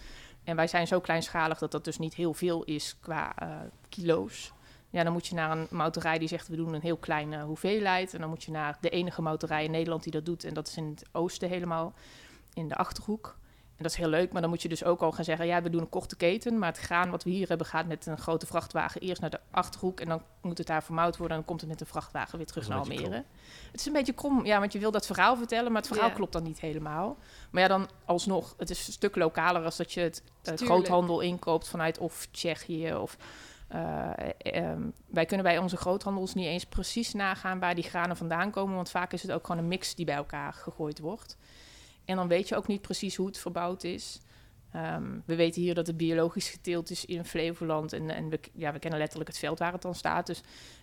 En 0.44 0.56
wij 0.56 0.66
zijn 0.66 0.86
zo 0.86 1.00
kleinschalig 1.00 1.58
dat 1.58 1.70
dat 1.70 1.84
dus 1.84 1.98
niet 1.98 2.14
heel 2.14 2.34
veel 2.34 2.64
is 2.64 2.96
qua 3.00 3.36
eh, 3.36 3.48
kilo's. 3.88 4.52
Ja, 4.90 5.02
dan 5.02 5.12
moet 5.12 5.26
je 5.26 5.34
naar 5.34 5.50
een 5.50 5.66
mouterij 5.70 6.19
die 6.19 6.28
zegt 6.28 6.48
we 6.48 6.56
doen 6.56 6.75
een 6.75 6.81
heel 6.81 6.96
kleine 6.96 7.42
hoeveelheid. 7.42 8.14
En 8.14 8.20
dan 8.20 8.28
moet 8.28 8.44
je 8.44 8.50
naar 8.50 8.78
de 8.81 8.90
enige 8.90 9.22
mouterij 9.22 9.64
in 9.64 9.70
Nederland 9.70 10.02
die 10.02 10.12
dat 10.12 10.26
doet. 10.26 10.44
En 10.44 10.54
dat 10.54 10.69
is 10.69 10.76
in 10.76 10.84
het 10.84 11.04
oosten 11.12 11.48
helemaal, 11.48 11.92
in 12.54 12.69
de 12.69 12.76
Achterhoek. 12.76 13.37
En 13.84 13.90
dat 13.90 13.98
is 13.98 14.04
heel 14.04 14.19
leuk, 14.19 14.32
maar 14.32 14.40
dan 14.40 14.50
moet 14.50 14.62
je 14.62 14.69
dus 14.69 14.84
ook 14.84 15.00
al 15.00 15.12
gaan 15.12 15.25
zeggen... 15.25 15.46
ja, 15.46 15.62
we 15.62 15.70
doen 15.70 15.81
een 15.81 15.88
korte 15.88 16.16
keten, 16.16 16.58
maar 16.58 16.69
het 16.69 16.78
graan 16.78 17.10
wat 17.10 17.25
we 17.25 17.31
hier 17.31 17.48
hebben... 17.48 17.66
gaat 17.66 17.86
met 17.86 18.06
een 18.06 18.19
grote 18.19 18.46
vrachtwagen 18.46 19.00
eerst 19.00 19.20
naar 19.20 19.31
de 19.31 19.40
Achterhoek... 19.50 20.00
en 20.00 20.08
dan 20.08 20.22
moet 20.42 20.58
het 20.58 20.66
daar 20.66 20.82
vermouwd 20.84 21.16
worden... 21.16 21.36
en 21.36 21.42
dan 21.42 21.44
komt 21.44 21.60
het 21.60 21.70
met 21.70 21.81
een 21.81 21.86
vrachtwagen 21.86 22.38
weer 22.38 22.46
terug 22.46 22.69
naar 22.69 22.78
Almere. 22.78 23.25
Het 23.70 23.81
is 23.81 23.86
een 23.86 23.92
beetje 23.92 24.12
krom, 24.12 24.44
ja, 24.44 24.58
want 24.60 24.72
je 24.72 24.78
wil 24.78 24.90
dat 24.90 25.06
verhaal 25.06 25.36
vertellen... 25.36 25.72
maar 25.72 25.81
het 25.81 25.90
verhaal 25.90 26.08
Ja. 26.08 26.14
klopt 26.14 26.32
dan 26.32 26.42
niet 26.42 26.60
helemaal. 26.60 27.16
Maar 27.50 27.62
ja, 27.62 27.69
dan 27.69 27.88
alsnog, 28.04 28.54
het 28.58 28.70
is 28.70 28.86
een 28.86 28.92
stuk 28.92 29.16
lokaler... 29.16 29.64
als 29.64 29.76
dat 29.76 29.92
je 29.92 30.00
het, 30.00 30.22
het 30.42 30.56
Tuurlijk. 30.56 30.66
groothandel 30.66 31.20
inkoopt 31.20 31.69
vanuit 31.69 31.98
of 31.98 32.26
Tsjechië 32.30 32.94
of... 32.94 33.16
eh, 33.69 34.10
ehm, 34.38 34.82
wij 35.06 35.26
kunnen 35.26 35.46
bij 35.46 35.58
onze 35.58 35.76
groothandels 35.76 36.34
niet 36.34 36.46
eens 36.46 36.64
precies 36.64 37.12
nagaan 37.12 37.58
waar 37.58 37.75
die 37.75 37.84
granen 37.84 38.16
vandaan 38.16 38.50
komen, 38.50 38.75
want 38.75 38.90
vaak 38.90 39.12
is 39.12 39.22
het 39.22 39.32
ook 39.32 39.46
gewoon 39.46 39.62
een 39.62 39.69
mix 39.69 39.94
die 39.94 40.04
bij 40.04 40.14
elkaar 40.14 40.52
gegooid 40.52 40.98
wordt. 40.98 41.37
En 42.04 42.16
dan 42.16 42.28
weet 42.28 42.48
je 42.48 42.56
ook 42.56 42.66
niet 42.66 42.80
precies 42.80 43.16
hoe 43.16 43.26
het 43.26 43.38
verbouwd 43.38 43.84
is. 43.84 44.20
Ehm, 44.72 45.18
we 45.24 45.34
weten 45.34 45.62
hier 45.62 45.74
dat 45.74 45.86
het 45.86 45.96
biologisch 45.96 46.48
geteeld 46.48 46.90
is 46.90 47.04
in 47.04 47.24
Flevoland. 47.24 47.92
En, 47.92 48.10
en 48.10 48.28
we, 48.28 48.40
ja, 48.52 48.72
we 48.72 48.78
kennen 48.78 48.98
letterlijk 48.98 49.30
het 49.30 49.38
veld 49.38 49.58
waar 49.58 49.72
het 49.72 49.82
dan 49.82 49.94
staat. 49.94 50.26
Dus 50.26 50.42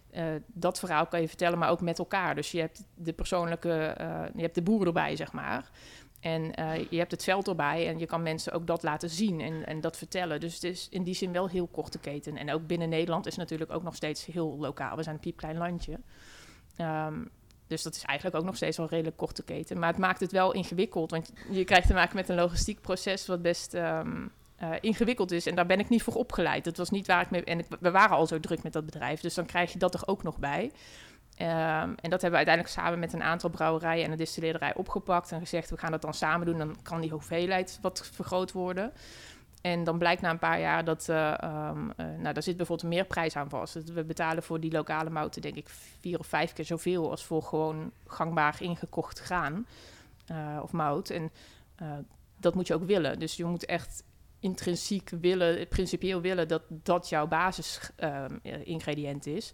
eh, 0.09 0.25
dat 0.47 0.79
verhaal 0.79 1.06
kan 1.06 1.21
je 1.21 1.27
vertellen, 1.27 1.59
maar 1.59 1.69
ook 1.69 1.81
met 1.81 2.00
elkaar. 2.00 2.35
Dus 2.35 2.51
je 2.51 2.59
hebt 2.59 2.83
de 2.95 3.13
persoonlijke, 3.13 3.73
eh, 3.85 4.23
je 4.35 4.41
hebt 4.41 4.56
de 4.56 4.62
boer 4.62 4.85
erbij, 4.85 5.15
zeg 5.15 5.31
maar. 5.31 5.69
En 6.19 6.56
eh, 6.56 6.89
je 6.89 6.97
hebt 6.97 7.12
het 7.12 7.23
veld 7.23 7.47
erbij 7.47 7.88
en 7.88 8.00
je 8.00 8.06
kan 8.06 8.23
mensen 8.23 8.53
ook 8.53 8.68
dat 8.68 8.83
laten 8.83 9.09
zien 9.09 9.41
en, 9.41 9.65
en 9.65 9.81
dat 9.81 9.97
vertellen. 9.97 10.39
Dus 10.39 10.53
het 10.53 10.63
is 10.63 10.88
in 10.89 11.03
die 11.03 11.15
zin 11.15 11.31
wel 11.31 11.50
heel 11.50 11.68
korte 11.68 12.00
keten. 12.00 12.38
En 12.38 12.51
ook 12.51 12.68
binnen 12.68 12.89
Nederland 12.89 13.27
is 13.27 13.35
natuurlijk 13.35 13.71
ook 13.71 13.83
nog 13.83 13.95
steeds 13.95 14.25
heel 14.25 14.57
lokaal. 14.57 14.95
We 14.95 15.03
zijn 15.03 15.15
een 15.15 15.21
piepklein 15.21 15.57
landje. 15.57 16.00
Ehm, 16.75 17.23
dus 17.71 17.83
dat 17.83 17.95
is 17.95 18.03
eigenlijk 18.03 18.38
ook 18.38 18.45
nog 18.45 18.56
steeds 18.56 18.77
wel 18.77 18.85
een 18.85 18.91
redelijk 18.91 19.18
korte 19.18 19.44
keten. 19.44 19.79
Maar 19.79 19.89
het 19.89 19.97
maakt 19.97 20.19
het 20.19 20.31
wel 20.31 20.51
ingewikkeld. 20.51 21.12
Want 21.12 21.31
je 21.50 21.63
krijgt 21.63 21.88
te 21.88 21.94
maken 21.94 22.15
met 22.15 22.29
een 22.29 22.35
logistiek 22.35 22.81
proces 22.81 23.27
wat 23.27 23.41
best 23.41 23.73
ehm, 23.73 24.27
eh, 24.56 24.69
ingewikkeld 24.81 25.31
is. 25.31 25.45
En 25.45 25.56
daar 25.56 25.65
ben 25.65 25.79
ik 25.79 25.89
niet 25.89 26.03
voor 26.03 26.13
opgeleid. 26.13 26.63
Dat 26.63 26.77
was 26.77 26.89
niet 26.89 27.07
waar 27.07 27.21
ik 27.21 27.29
mee... 27.29 27.44
En 27.44 27.65
we 27.79 27.91
waren 27.91 28.18
al 28.18 28.27
zo 28.27 28.39
druk 28.39 28.63
met 28.63 28.73
dat 28.73 28.85
bedrijf. 28.85 29.21
Dus 29.21 29.33
dan 29.33 29.45
krijg 29.45 29.73
je 29.73 29.79
dat 29.79 29.94
er 29.94 30.01
ook 30.06 30.23
nog 30.23 30.38
bij. 30.38 30.71
Ehm, 31.35 31.94
en 31.95 32.09
dat 32.09 32.21
hebben 32.21 32.31
we 32.31 32.45
uiteindelijk 32.45 32.75
samen 32.75 33.00
met 33.00 33.13
een 33.13 33.23
aantal 33.23 33.50
brouwerijen 33.50 34.06
en 34.06 34.12
een 34.12 34.18
distilleerderij 34.18 34.75
opgepakt. 34.75 35.31
En 35.31 35.39
gezegd, 35.39 35.69
we 35.69 35.77
gaan 35.77 35.91
dat 35.91 36.01
dan 36.01 36.13
samen 36.13 36.45
doen. 36.45 36.57
Dan 36.57 36.77
kan 36.83 37.01
die 37.01 37.12
hoeveelheid 37.12 37.79
wat 37.81 38.09
vergroot 38.13 38.51
worden. 38.51 38.91
En 39.62 39.84
dan 39.84 39.98
blijkt 39.98 40.22
na 40.22 40.30
een 40.30 40.40
paar 40.40 40.60
jaar 40.60 40.84
dat, 40.84 41.10
eh, 41.10 41.42
ehm, 41.42 41.90
eh, 41.90 42.06
nou, 42.06 42.33
daar 42.33 42.44
zit 42.44 42.57
bijvoorbeeld 42.57 42.81
een 42.81 42.97
meerprijs 42.97 43.35
aan 43.35 43.50
vast. 43.50 43.94
We 43.94 44.04
betalen 44.04 44.44
voor 44.44 44.59
die 44.59 44.71
lokale 44.71 45.09
mouten, 45.09 45.42
denk 45.42 45.56
ik, 45.56 45.69
vier 46.00 46.19
of 46.19 46.28
vijf 46.28 46.54
keer 46.54 46.66
zoveel 46.66 47.09
als 47.09 47.26
voor 47.26 47.44
gewoon 47.44 47.92
gangbaar 48.07 48.56
ingekocht 48.59 49.19
graan 49.19 49.66
eh, 50.26 50.59
of 50.62 50.71
mout. 50.71 51.09
En 51.09 51.31
dat 52.38 52.56
moet 52.56 52.68
je 52.68 52.74
ook 52.74 52.85
willen. 52.85 53.19
Dus 53.19 53.35
je 53.35 53.45
moet 53.45 53.66
echt 53.66 54.04
intrinsiek 54.40 55.09
willen, 55.21 55.68
principieel 55.68 56.21
willen 56.21 56.47
dat 56.47 56.62
dat 56.68 57.09
jouw 57.09 57.28
basis-ingrediënt 57.28 59.26
is. 59.26 59.52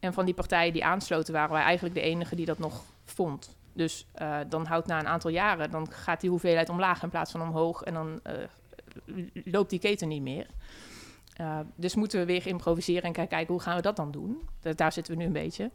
En 0.00 0.12
van 0.12 0.24
die 0.24 0.34
partijen 0.34 0.72
die 0.72 0.84
aansloten, 0.84 1.32
waren 1.32 1.52
wij 1.52 1.62
eigenlijk 1.62 1.94
de 1.94 2.00
enige 2.00 2.36
die 2.36 2.46
dat 2.46 2.58
nog 2.58 2.84
vond. 3.04 3.56
Dus 3.72 4.06
dan 4.48 4.66
houdt 4.66 4.86
na 4.86 4.98
een 4.98 5.08
aantal 5.08 5.30
jaren, 5.30 5.70
dan 5.70 5.92
gaat 5.92 6.20
die 6.20 6.30
hoeveelheid 6.30 6.68
omlaag 6.68 7.02
in 7.02 7.10
plaats 7.10 7.30
van 7.30 7.42
omhoog. 7.42 7.82
En 7.82 7.94
dan 7.94 8.20
loopt 9.44 9.70
die 9.70 9.78
keten 9.78 10.08
niet 10.08 10.22
meer. 10.22 10.46
Uh, 11.40 11.58
dus 11.74 11.94
moeten 11.94 12.18
we 12.18 12.26
weer 12.26 12.46
improviseren 12.46 13.02
en 13.02 13.12
kijken, 13.12 13.46
hoe 13.46 13.60
gaan 13.60 13.76
we 13.76 13.82
dat 13.82 13.96
dan 13.96 14.10
doen. 14.10 14.48
Da- 14.60 14.72
daar 14.72 14.92
zitten 14.92 15.12
we 15.12 15.18
nu 15.18 15.26
een 15.26 15.32
beetje. 15.32 15.70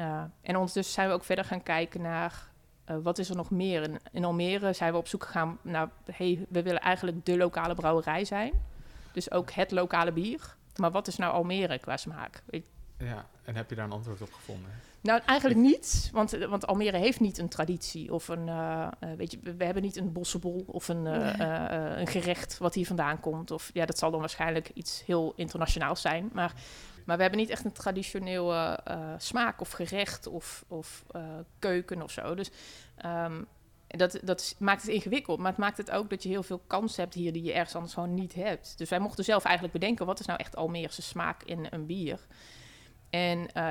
Uh, 0.00 0.22
en 0.40 0.56
ondertussen 0.56 0.94
zijn 0.94 1.08
we 1.08 1.14
ook 1.14 1.24
verder 1.24 1.44
gaan 1.44 1.62
kijken 1.62 2.02
naar 2.02 2.50
uh, 2.90 2.96
wat 3.02 3.18
is 3.18 3.28
er 3.30 3.36
nog 3.36 3.50
meer. 3.50 3.82
In, 3.82 3.98
in 4.12 4.24
Almere 4.24 4.72
zijn 4.72 4.92
we 4.92 4.98
op 4.98 5.08
zoek 5.08 5.24
gegaan 5.24 5.58
naar, 5.62 5.88
hey, 6.10 6.46
we 6.48 6.62
willen 6.62 6.80
eigenlijk 6.80 7.24
de 7.26 7.36
lokale 7.36 7.74
brouwerij 7.74 8.24
zijn. 8.24 8.52
Dus 9.12 9.30
ook 9.30 9.50
het 9.50 9.70
lokale 9.70 10.12
bier. 10.12 10.56
Maar 10.76 10.90
wat 10.90 11.06
is 11.06 11.16
nou 11.16 11.32
Almere 11.32 11.78
qua 11.78 11.96
smaak? 11.96 12.42
Ja, 12.98 13.26
en 13.44 13.56
heb 13.56 13.68
je 13.70 13.76
daar 13.76 13.84
een 13.84 13.92
antwoord 13.92 14.22
op 14.22 14.32
gevonden? 14.32 14.70
Nou, 15.06 15.20
eigenlijk 15.26 15.60
niet, 15.60 16.10
want, 16.12 16.30
want 16.30 16.66
Almere 16.66 16.96
heeft 16.96 17.20
niet 17.20 17.38
een 17.38 17.48
traditie 17.48 18.12
of 18.12 18.28
een, 18.28 18.46
uh, 18.46 18.88
uh, 19.04 19.12
weet 19.16 19.30
je, 19.30 19.38
we 19.56 19.64
hebben 19.64 19.82
niet 19.82 19.96
een 19.96 20.12
bossenbol 20.12 20.64
of 20.66 20.88
een, 20.88 21.04
uh, 21.04 21.38
nee. 21.38 21.98
een 21.98 22.06
gerecht 22.06 22.58
wat 22.58 22.74
hier 22.74 22.86
vandaan 22.86 23.20
komt. 23.20 23.50
Of 23.50 23.70
ja, 23.72 23.86
dat 23.86 23.98
zal 23.98 24.10
dan 24.10 24.20
waarschijnlijk 24.20 24.70
iets 24.74 25.02
heel 25.06 25.32
internationaals 25.36 26.00
zijn, 26.00 26.30
maar, 26.32 26.52
maar 27.04 27.16
we 27.16 27.22
hebben 27.22 27.40
niet 27.40 27.50
echt 27.50 27.64
een 27.64 27.72
traditioneel 27.72 28.76
smaak 29.18 29.60
of 29.60 29.70
gerecht 29.70 30.26
of, 30.26 30.64
of 30.68 31.04
keuken 31.58 32.02
of 32.02 32.10
zo. 32.10 32.34
Dus 32.34 32.50
um, 33.04 33.46
dat, 33.86 34.18
dat 34.22 34.54
maakt 34.58 34.82
het 34.82 34.90
ingewikkeld, 34.90 35.38
maar 35.38 35.50
het 35.50 35.60
maakt 35.60 35.76
het 35.76 35.90
ook 35.90 36.10
dat 36.10 36.22
je 36.22 36.28
heel 36.28 36.42
veel 36.42 36.60
kans 36.66 36.96
hebt 36.96 37.14
hier 37.14 37.32
die 37.32 37.42
je 37.42 37.52
ergens 37.52 37.74
anders 37.74 37.94
gewoon 37.94 38.14
niet 38.14 38.34
hebt. 38.34 38.78
Dus 38.78 38.88
wij 38.88 38.98
mochten 38.98 39.24
zelf 39.24 39.44
eigenlijk 39.44 39.78
bedenken, 39.78 40.06
wat 40.06 40.20
is 40.20 40.26
nou 40.26 40.38
echt 40.38 40.56
Almeerse 40.56 41.02
smaak 41.02 41.42
in 41.42 41.66
een 41.70 41.86
bier? 41.86 42.20
En 43.16 43.48
uh, 43.56 43.68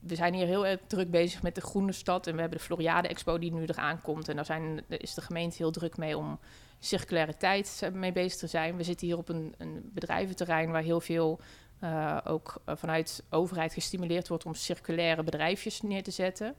we 0.00 0.14
zijn 0.14 0.34
hier 0.34 0.46
heel 0.46 0.66
erg 0.66 0.80
druk 0.86 1.10
bezig 1.10 1.42
met 1.42 1.54
de 1.54 1.60
Groene 1.60 1.92
Stad. 1.92 2.26
En 2.26 2.34
we 2.34 2.40
hebben 2.40 2.58
de 2.58 2.64
Floriade 2.64 3.08
Expo 3.08 3.38
die 3.38 3.52
nu 3.52 3.64
eraan 3.64 4.00
komt. 4.00 4.28
En 4.28 4.36
daar, 4.36 4.44
zijn, 4.44 4.84
is 4.88 5.14
de 5.14 5.20
gemeente 5.20 5.56
heel 5.56 5.70
druk 5.70 5.96
mee 5.96 6.18
om 6.18 6.38
circulariteit 6.78 7.90
mee 7.92 8.12
bezig 8.12 8.38
te 8.38 8.46
zijn. 8.46 8.76
We 8.76 8.82
zitten 8.82 9.06
hier 9.06 9.16
op 9.16 9.28
een, 9.28 9.54
een 9.58 9.90
bedrijventerrein 9.94 10.70
waar 10.70 10.82
heel 10.82 11.00
veel 11.00 11.40
uh, 11.80 12.18
ook 12.24 12.62
vanuit 12.66 13.22
overheid 13.30 13.72
gestimuleerd 13.72 14.28
wordt 14.28 14.46
om 14.46 14.54
circulaire 14.54 15.22
bedrijfjes 15.22 15.80
neer 15.80 16.02
te 16.02 16.10
zetten. 16.10 16.54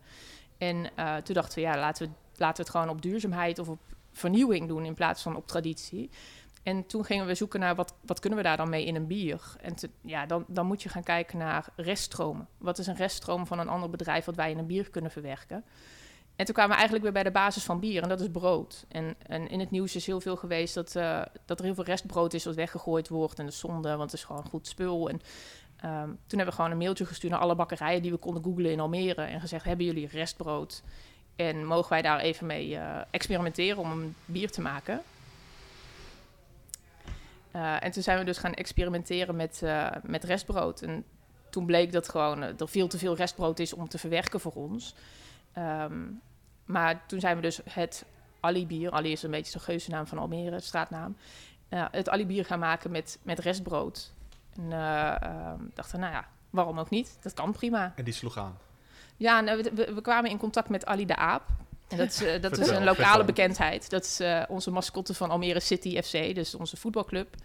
En 0.57 0.89
eh, 0.95 1.15
toen 1.15 1.35
dachten 1.35 1.55
we, 1.55 1.61
ja, 1.61 1.77
laten 1.77 2.07
we, 2.07 2.13
laten 2.35 2.55
we 2.55 2.61
het 2.61 2.71
gewoon 2.71 2.89
op 2.89 3.01
duurzaamheid 3.01 3.59
of 3.59 3.67
op 3.67 3.79
vernieuwing 4.11 4.67
doen 4.67 4.85
in 4.85 4.93
plaats 4.93 5.21
van 5.21 5.35
op 5.35 5.47
traditie. 5.47 6.09
En 6.65 6.85
toen 6.85 7.05
gingen 7.05 7.25
we 7.25 7.35
zoeken 7.35 7.59
naar 7.59 7.75
wat, 7.75 7.93
wat 8.01 8.19
kunnen 8.19 8.39
we 8.39 8.45
daar 8.45 8.57
dan 8.57 8.69
mee 8.69 8.85
in 8.85 8.95
een 8.95 9.07
bier. 9.07 9.41
En 9.61 9.75
ja, 10.01 10.25
dan, 10.25 10.45
dan 10.47 10.65
moet 10.65 10.83
je 10.83 10.89
gaan 10.89 11.03
kijken 11.03 11.37
naar 11.37 11.65
reststromen. 11.75 12.47
Wat 12.57 12.77
is 12.77 12.87
een 12.87 12.95
reststroom 12.95 13.47
van 13.47 13.59
een 13.59 13.69
ander 13.69 13.89
bedrijf 13.89 14.25
wat 14.25 14.35
wij 14.35 14.51
in 14.51 14.57
een 14.57 14.65
bier 14.65 14.89
kunnen 14.89 15.11
verwerken? 15.11 15.63
En 16.35 16.45
toen 16.45 16.53
kwamen 16.53 16.71
we 16.71 16.77
eigenlijk 16.77 17.03
weer 17.03 17.13
bij 17.13 17.23
de 17.23 17.39
basis 17.39 17.63
van 17.63 17.79
bier 17.79 18.03
en 18.03 18.09
dat 18.09 18.19
is 18.19 18.29
brood. 18.31 18.85
En, 18.87 19.15
en 19.27 19.49
in 19.49 19.59
het 19.59 19.71
nieuws 19.71 19.95
is 19.95 20.05
heel 20.05 20.21
veel 20.21 20.35
geweest 20.35 20.73
dat, 20.73 20.95
uh, 20.95 21.21
dat 21.45 21.59
er 21.59 21.65
heel 21.65 21.75
veel 21.75 21.83
restbrood 21.83 22.33
is 22.33 22.45
wat 22.45 22.55
weggegooid 22.55 23.09
wordt. 23.09 23.39
En 23.39 23.45
de 23.45 23.51
zonde, 23.51 23.89
want 23.89 24.11
het 24.11 24.19
is 24.19 24.25
gewoon 24.25 24.45
goed 24.45 24.67
spul. 24.67 25.09
En 25.09 25.15
um, 25.15 25.21
toen 26.27 26.37
hebben 26.37 26.45
we 26.45 26.51
gewoon 26.51 26.71
een 26.71 26.77
mailtje 26.77 27.05
gestuurd 27.05 27.31
naar 27.31 27.41
alle 27.41 27.55
bakkerijen 27.55 28.01
die 28.01 28.11
we 28.11 28.17
konden 28.17 28.43
googlen 28.43 28.71
in 28.71 28.79
Almere. 28.79 29.21
En 29.21 29.39
gezegd, 29.39 29.65
hebben 29.65 29.85
jullie 29.85 30.07
restbrood? 30.07 30.83
En 31.35 31.65
mogen 31.65 31.89
wij 31.89 32.01
daar 32.01 32.19
even 32.19 32.45
mee 32.45 32.69
uh, 32.69 32.97
experimenteren 33.11 33.77
om 33.77 33.91
een 33.91 34.15
bier 34.25 34.51
te 34.51 34.61
maken? 34.61 35.01
Uh, 37.55 37.83
en 37.83 37.91
toen 37.91 38.03
zijn 38.03 38.17
we 38.17 38.25
dus 38.25 38.37
gaan 38.37 38.53
experimenteren 38.53 39.35
met, 39.35 39.63
met 40.03 40.23
restbrood. 40.23 40.81
En 40.81 41.05
toen 41.49 41.65
bleek 41.65 41.91
dat 41.91 42.09
gewoon 42.09 42.41
er 42.41 42.67
veel 42.67 42.87
te 42.87 42.97
veel 42.97 43.15
restbrood 43.15 43.59
is 43.59 43.73
om 43.73 43.89
te 43.89 43.97
verwerken 43.97 44.39
voor 44.39 44.53
ons. 44.53 44.95
Um, 45.57 46.21
maar 46.65 47.05
toen 47.05 47.19
zijn 47.19 47.35
we 47.35 47.41
dus 47.41 47.59
het 47.69 48.05
Ali-bier, 48.39 48.91
Ali 48.91 49.11
is 49.11 49.23
een 49.23 49.31
beetje 49.31 49.51
de 49.51 49.59
geuzennaam 49.59 50.07
van 50.07 50.17
Almere, 50.17 50.59
straatnaam, 50.59 51.17
het 51.69 52.09
Ali-bier 52.09 52.45
gaan 52.45 52.59
maken 52.59 52.91
met, 52.91 53.19
met 53.23 53.39
restbrood. 53.39 54.13
En 54.55 54.63
uh, 54.63 55.53
dachten, 55.73 55.99
nou 55.99 56.13
ja, 56.13 56.27
waarom 56.49 56.79
ook 56.79 56.89
niet? 56.89 57.17
Dat 57.21 57.33
kan 57.33 57.51
prima. 57.51 57.93
En 57.95 58.03
die 58.03 58.13
sloeg 58.13 58.37
aan? 58.37 58.57
Ja, 59.17 59.41
nou, 59.41 59.63
we, 59.73 59.93
we, 59.93 60.01
kwamen 60.01 60.29
in 60.29 60.37
contact 60.37 60.69
met 60.69 60.85
Ali 60.85 61.05
de 61.05 61.15
Aap. 61.15 61.43
En 61.87 61.97
dat 61.97 62.07
is, 62.07 62.21
uh, 62.21 62.31
dat 62.31 62.41
vertel, 62.41 62.61
is 62.61 62.69
een 62.69 62.83
lokale 62.83 62.95
vertel. 62.95 63.25
bekendheid. 63.25 63.89
Dat 63.89 64.03
is 64.03 64.21
uh, 64.21 64.43
onze 64.47 64.71
mascotte 64.71 65.13
van 65.13 65.29
Almere 65.29 65.59
City 65.59 66.01
FC, 66.01 66.35
dus 66.35 66.55
onze 66.55 66.77
voetbalclub. 66.77 67.35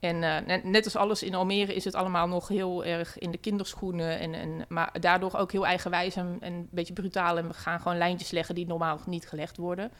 En 0.00 0.16
uh, 0.16 0.38
net, 0.46 0.64
net, 0.64 0.84
als 0.84 0.96
alles 0.96 1.22
in 1.22 1.34
Almere 1.34 1.74
is 1.74 1.84
het 1.84 1.94
allemaal 1.94 2.28
nog 2.28 2.48
heel 2.48 2.84
erg 2.84 3.18
in 3.18 3.30
de 3.30 3.38
kinderschoenen. 3.38 4.18
En, 4.18 4.34
en, 4.34 4.64
maar 4.68 5.00
daardoor 5.00 5.36
ook 5.36 5.52
heel 5.52 5.66
eigenwijs 5.66 6.16
en, 6.16 6.36
en 6.40 6.52
een 6.52 6.68
beetje 6.70 6.92
brutaal. 6.92 7.38
En 7.38 7.46
we 7.48 7.54
gaan 7.54 7.80
gewoon 7.80 7.98
lijntjes 7.98 8.30
leggen 8.30 8.54
die 8.54 8.66
normaal 8.66 9.00
niet 9.06 9.28
gelegd 9.28 9.56
worden. 9.56 9.90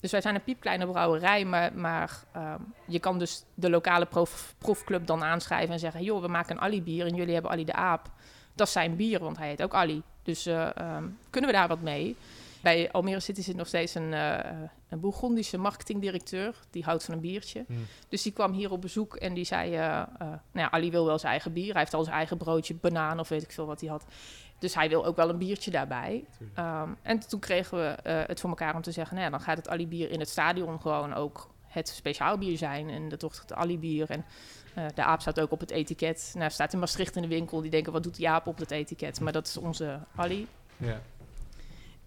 Dus 0.00 0.10
wij 0.10 0.20
zijn 0.20 0.34
een 0.34 0.44
piepkleine 0.44 0.86
brouwerij, 0.86 1.44
maar, 1.44 1.72
maar 1.74 2.22
uh, 2.36 2.54
je 2.86 2.98
kan 2.98 3.18
dus 3.18 3.44
de 3.54 3.70
lokale 3.70 4.06
prof, 4.06 4.54
profclub 4.58 5.06
dan 5.06 5.24
aanschrijven 5.24 5.72
en 5.72 5.80
zeggen... 5.80 6.02
joh, 6.02 6.20
we 6.20 6.28
maken 6.28 6.56
een 6.56 6.62
Ali-bier 6.62 7.06
en 7.06 7.14
jullie 7.14 7.32
hebben 7.32 7.50
Ali 7.50 7.64
de 7.64 7.72
Aap. 7.72 8.10
Dat 8.54 8.66
is 8.66 8.72
zijn 8.72 8.96
bier, 8.96 9.20
want 9.20 9.36
hij 9.36 9.48
heet 9.48 9.62
ook 9.62 9.74
Ali. 9.74 10.02
Dus 10.22 10.46
uh, 10.46 10.68
um, 10.96 11.18
kunnen 11.30 11.50
we 11.50 11.56
daar 11.56 11.68
wat 11.68 11.80
mee? 11.80 12.16
Bij 12.62 12.90
Almere 12.92 13.20
City 13.20 13.42
zit 13.42 13.56
nog 13.56 13.66
steeds 13.66 13.94
een, 13.94 14.12
uh, 14.12 14.38
een 14.88 15.00
Bourgondische 15.00 15.58
marketingdirecteur. 15.58 16.54
Die 16.70 16.84
houdt 16.84 17.04
van 17.04 17.14
een 17.14 17.20
biertje. 17.20 17.64
Mm. 17.68 17.86
Dus 18.08 18.22
die 18.22 18.32
kwam 18.32 18.52
hier 18.52 18.70
op 18.70 18.80
bezoek 18.80 19.16
en 19.16 19.34
die 19.34 19.44
zei... 19.44 19.70
Uh, 19.70 19.78
uh, 19.78 20.02
nou 20.18 20.38
ja, 20.52 20.70
Ali 20.70 20.90
wil 20.90 21.06
wel 21.06 21.18
zijn 21.18 21.32
eigen 21.32 21.52
bier. 21.52 21.70
Hij 21.70 21.80
heeft 21.80 21.94
al 21.94 22.04
zijn 22.04 22.16
eigen 22.16 22.36
broodje, 22.36 22.74
banaan 22.74 23.20
of 23.20 23.28
weet 23.28 23.42
ik 23.42 23.52
veel 23.52 23.66
wat 23.66 23.80
hij 23.80 23.90
had. 23.90 24.04
Dus 24.58 24.74
hij 24.74 24.88
wil 24.88 25.06
ook 25.06 25.16
wel 25.16 25.28
een 25.28 25.38
biertje 25.38 25.70
daarbij. 25.70 26.24
Um, 26.58 26.96
en 27.02 27.28
toen 27.28 27.40
kregen 27.40 27.78
we 27.78 28.10
het 28.10 28.40
voor 28.40 28.50
elkaar 28.50 28.74
om 28.74 28.82
te 28.82 28.92
zeggen... 28.92 29.14
Nou 29.14 29.26
ja, 29.26 29.36
dan 29.36 29.44
gaat 29.44 29.56
het 29.56 29.68
Ali-bier 29.68 30.10
in 30.10 30.20
het 30.20 30.28
stadion 30.28 30.80
gewoon 30.80 31.14
ook 31.14 31.50
het 31.66 31.88
speciaal 31.88 32.38
bier 32.38 32.58
zijn. 32.58 32.90
En 32.90 33.08
dat 33.08 33.22
wordt 33.22 33.40
het 33.40 33.52
Ali-bier. 33.52 34.10
En 34.10 34.24
de 34.94 35.04
aap 35.04 35.20
staat 35.20 35.40
ook 35.40 35.50
op 35.50 35.60
het 35.60 35.70
etiket. 35.70 36.32
Nou, 36.36 36.50
staat 36.50 36.72
in 36.72 36.78
Maastricht 36.78 37.16
in 37.16 37.22
de 37.22 37.28
winkel. 37.28 37.60
Die 37.60 37.70
denken, 37.70 37.92
wat 37.92 38.02
doet 38.02 38.16
die 38.16 38.28
aap 38.28 38.46
op 38.46 38.58
dat 38.58 38.70
etiket? 38.70 39.20
Maar 39.20 39.32
dat 39.32 39.46
is 39.46 39.56
onze 39.56 39.98
Ali. 40.14 40.46
Yeah. 40.76 40.96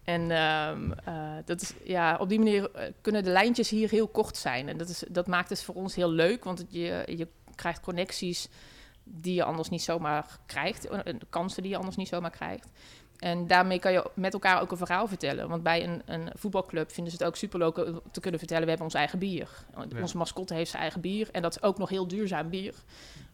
En 0.04 0.22
um, 0.22 0.94
uh, 1.08 1.34
dat 1.46 1.62
is, 1.62 1.74
ja, 1.84 2.18
op 2.20 2.30
die 2.30 2.38
manier 2.38 2.70
uh, 2.76 2.82
kunnen 3.02 3.24
de 3.24 3.30
lijntjes 3.30 3.70
hier 3.70 3.90
heel 3.90 4.08
kort 4.08 4.38
zijn. 4.38 4.70
En 4.70 4.78
dat, 4.78 4.90
is, 4.90 5.04
dat 5.10 5.28
maakt 5.28 5.50
het 5.50 5.64
voor 5.64 5.76
ons 5.76 5.96
heel 5.96 6.10
leuk, 6.12 6.44
want 6.44 6.66
je, 6.70 7.04
je 7.06 7.28
krijgt 7.56 7.80
connecties 7.80 8.50
die 9.04 9.34
je 9.34 9.44
anders 9.44 9.70
niet 9.70 9.82
zomaar 9.82 10.40
krijgt. 10.46 10.82
De 10.82 11.18
kansen 11.30 11.62
die 11.62 11.72
je 11.72 11.78
anders 11.78 11.96
niet 11.96 12.08
zomaar 12.08 12.32
krijgt. 12.32 12.70
En 13.20 13.48
daarmee 13.48 13.80
kan 13.80 13.92
je 13.92 14.10
met 14.14 14.34
elkaar 14.34 14.62
ook 14.62 14.72
een 14.72 14.78
verhaal 14.78 15.08
vertellen. 15.08 15.50
Want 15.50 15.64
bij 15.64 15.84
een, 15.84 16.02
een 16.06 16.30
voetbalclub 16.34 16.92
vinden 16.92 17.14
ze 17.14 17.18
het 17.18 17.28
ook 17.28 17.36
superleuk 17.36 17.76
te 18.12 18.20
kunnen 18.20 18.40
vertellen... 18.40 18.64
we 18.64 18.70
hebben 18.70 18.86
ons 18.86 18.96
eigen 18.96 19.20
bier. 19.20 19.50
Ja. 19.76 20.02
Onze 20.02 20.18
mascotte 20.18 20.54
heeft 20.54 20.70
zijn 20.70 20.82
eigen 20.82 21.02
bier. 21.02 21.30
En 21.32 21.42
dat 21.42 21.56
is 21.56 21.64
ook 21.64 21.78
nog 21.78 21.90
heel 21.90 22.08
duurzaam 22.08 22.50
bier. 22.50 22.74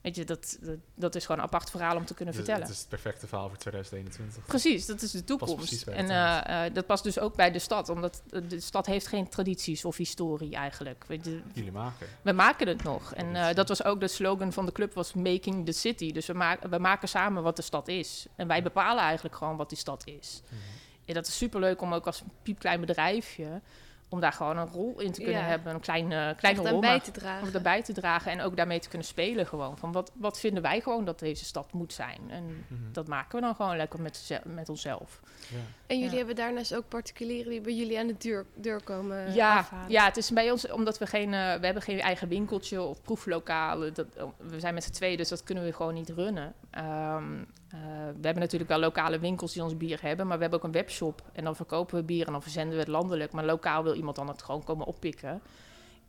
Weet 0.09 0.17
je, 0.17 0.25
dat, 0.25 0.57
dat, 0.61 0.77
dat 0.95 1.15
is 1.15 1.25
gewoon 1.25 1.37
een 1.37 1.47
apart 1.47 1.69
verhaal 1.69 1.95
om 1.95 2.05
te 2.05 2.13
kunnen 2.13 2.33
vertellen. 2.33 2.61
Het 2.61 2.69
is 2.69 2.79
het 2.79 2.87
perfecte 2.87 3.27
verhaal 3.27 3.47
voor 3.47 3.57
2021. 3.57 4.45
Precies, 4.45 4.85
dat 4.85 5.01
is 5.01 5.11
de 5.11 5.23
toekomst. 5.23 5.87
En 5.87 6.05
uh, 6.05 6.41
uh, 6.47 6.73
dat 6.73 6.85
past 6.85 7.03
dus 7.03 7.19
ook 7.19 7.35
bij 7.35 7.51
de 7.51 7.59
stad. 7.59 7.89
Omdat 7.89 8.21
de 8.47 8.59
stad 8.59 8.85
heeft 8.85 9.07
geen 9.07 9.29
tradities 9.29 9.85
of 9.85 9.97
historie 9.97 10.55
eigenlijk. 10.55 11.05
Weet 11.07 11.25
je, 11.25 11.41
Jullie 11.53 11.71
maken. 11.71 12.07
We 12.21 12.31
maken 12.31 12.67
het 12.67 12.83
nog. 12.83 13.13
En 13.13 13.35
uh, 13.35 13.53
dat 13.53 13.67
was 13.67 13.83
ook 13.83 13.99
de 13.99 14.07
slogan 14.07 14.53
van 14.53 14.65
de 14.65 14.71
club, 14.71 14.93
was 14.93 15.13
Making 15.13 15.65
the 15.65 15.71
City. 15.71 16.11
Dus 16.11 16.25
we, 16.25 16.33
ma 16.33 16.57
we 16.69 16.77
maken 16.77 17.07
samen 17.07 17.43
wat 17.43 17.55
de 17.55 17.61
stad 17.61 17.87
is. 17.87 18.25
En 18.35 18.47
wij 18.47 18.63
bepalen 18.63 19.03
eigenlijk 19.03 19.35
gewoon 19.35 19.57
wat 19.57 19.69
die 19.69 19.77
stad 19.77 20.07
is. 20.07 20.41
Mm 20.43 20.49
-hmm. 20.49 20.77
En 21.05 21.13
dat 21.13 21.27
is 21.27 21.37
superleuk 21.37 21.81
om 21.81 21.93
ook 21.93 22.05
als 22.05 22.23
piepklein 22.43 22.79
bedrijfje 22.79 23.61
om 24.09 24.19
daar 24.19 24.33
gewoon 24.33 24.57
een 24.57 24.67
rol 24.67 24.99
in 24.99 25.11
te 25.11 25.21
kunnen 25.21 25.41
ja. 25.41 25.47
hebben. 25.47 25.73
Een 25.73 25.79
kleine, 25.79 26.35
kleine 26.37 26.69
rol. 26.69 26.79
bij 26.79 26.99
te 26.99 27.11
dragen. 27.11 27.47
Om 27.47 27.53
erbij 27.53 27.83
te 27.83 27.93
dragen 27.93 28.31
en 28.31 28.41
ook 28.41 28.55
daarmee 28.55 28.79
te 28.79 28.89
kunnen 28.89 29.07
spelen 29.07 29.47
gewoon. 29.47 29.77
Van 29.77 29.91
wat, 29.91 30.11
wat 30.13 30.39
vinden 30.39 30.61
wij 30.61 30.81
gewoon 30.81 31.05
dat 31.05 31.19
deze 31.19 31.45
stad 31.45 31.73
moet 31.73 31.93
zijn? 31.93 32.19
En 32.29 32.43
mm 32.43 32.63
-hmm. 32.67 32.93
dat 32.93 33.07
maken 33.07 33.39
we 33.39 33.45
dan 33.45 33.55
gewoon 33.55 33.77
lekker 33.77 34.01
met, 34.01 34.41
met 34.43 34.69
onszelf. 34.69 35.19
Ja. 35.49 35.57
En 35.87 35.95
jullie 35.95 36.11
ja. 36.11 36.17
hebben 36.17 36.35
daarnaast 36.35 36.75
ook 36.75 36.87
particulieren 36.87 37.51
die 37.51 37.61
bij 37.61 37.73
jullie 37.73 37.99
aan 37.99 38.07
de 38.07 38.17
deur, 38.17 38.45
deur 38.55 38.83
komen 38.83 39.33
ja, 39.33 39.57
afhalen. 39.57 39.91
Ja, 39.91 40.05
het 40.05 40.17
is 40.17 40.31
bij 40.31 40.51
ons, 40.51 40.71
omdat 40.71 40.97
we 40.97 41.05
geen, 41.05 41.33
uh, 41.33 41.53
we 41.53 41.65
hebben 41.65 41.81
geen 41.83 41.99
eigen 41.99 42.27
winkeltje 42.27 42.81
of 42.81 43.01
proeflokalen. 43.01 43.93
Dat, 43.93 44.07
we 44.37 44.59
zijn 44.59 44.73
met 44.73 44.83
z'n 44.83 44.91
tweeën, 44.91 45.17
dus 45.17 45.29
dat 45.29 45.43
kunnen 45.43 45.63
we 45.63 45.73
gewoon 45.73 45.93
niet 45.93 46.09
runnen. 46.09 46.53
Um, 46.77 47.47
uh, 47.75 47.79
we 48.05 48.25
hebben 48.25 48.39
natuurlijk 48.39 48.69
wel 48.69 48.79
lokale 48.79 49.19
winkels 49.19 49.53
die 49.53 49.63
ons 49.63 49.77
bier 49.77 50.01
hebben, 50.01 50.27
maar 50.27 50.35
we 50.35 50.41
hebben 50.41 50.59
ook 50.59 50.65
een 50.65 50.71
webshop. 50.71 51.21
En 51.33 51.43
dan 51.43 51.55
verkopen 51.55 51.95
we 51.95 52.03
bier 52.03 52.25
en 52.25 52.31
dan 52.31 52.41
verzenden 52.41 52.73
we 52.73 52.79
het 52.79 52.87
landelijk. 52.87 53.31
Maar 53.31 53.45
lokaal 53.45 53.83
wil 53.83 53.93
iemand 53.99 54.15
dan 54.15 54.27
het 54.27 54.43
gewoon 54.43 54.63
komen 54.63 54.85
oppikken. 54.85 55.41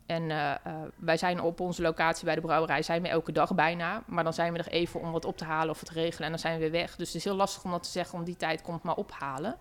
En 0.05 0.23
uh, 0.29 0.53
uh, 0.67 0.73
wij 0.95 1.17
zijn 1.17 1.41
op 1.41 1.59
onze 1.59 1.81
locatie 1.81 2.25
bij 2.25 2.35
de 2.35 2.41
brouwerij, 2.41 2.81
zijn 2.81 3.01
we 3.01 3.07
elke 3.07 3.31
dag 3.31 3.55
bijna. 3.55 4.03
Maar 4.07 4.23
dan 4.23 4.33
zijn 4.33 4.53
we 4.53 4.59
er 4.59 4.67
even 4.67 4.99
om 4.99 5.11
wat 5.11 5.25
op 5.25 5.37
te 5.37 5.45
halen 5.45 5.69
of 5.69 5.83
te 5.83 5.93
regelen 5.93 6.23
en 6.23 6.29
dan 6.29 6.39
zijn 6.39 6.53
we 6.53 6.59
weer 6.59 6.71
weg. 6.71 6.95
Dus 6.95 7.07
het 7.07 7.15
is 7.15 7.23
heel 7.23 7.35
lastig 7.35 7.63
om 7.63 7.71
dat 7.71 7.83
te 7.83 7.89
zeggen, 7.89 8.19
om 8.19 8.25
die 8.25 8.35
tijd 8.35 8.61
komt 8.61 8.83
maar 8.83 8.95
ophalen. 8.95 9.57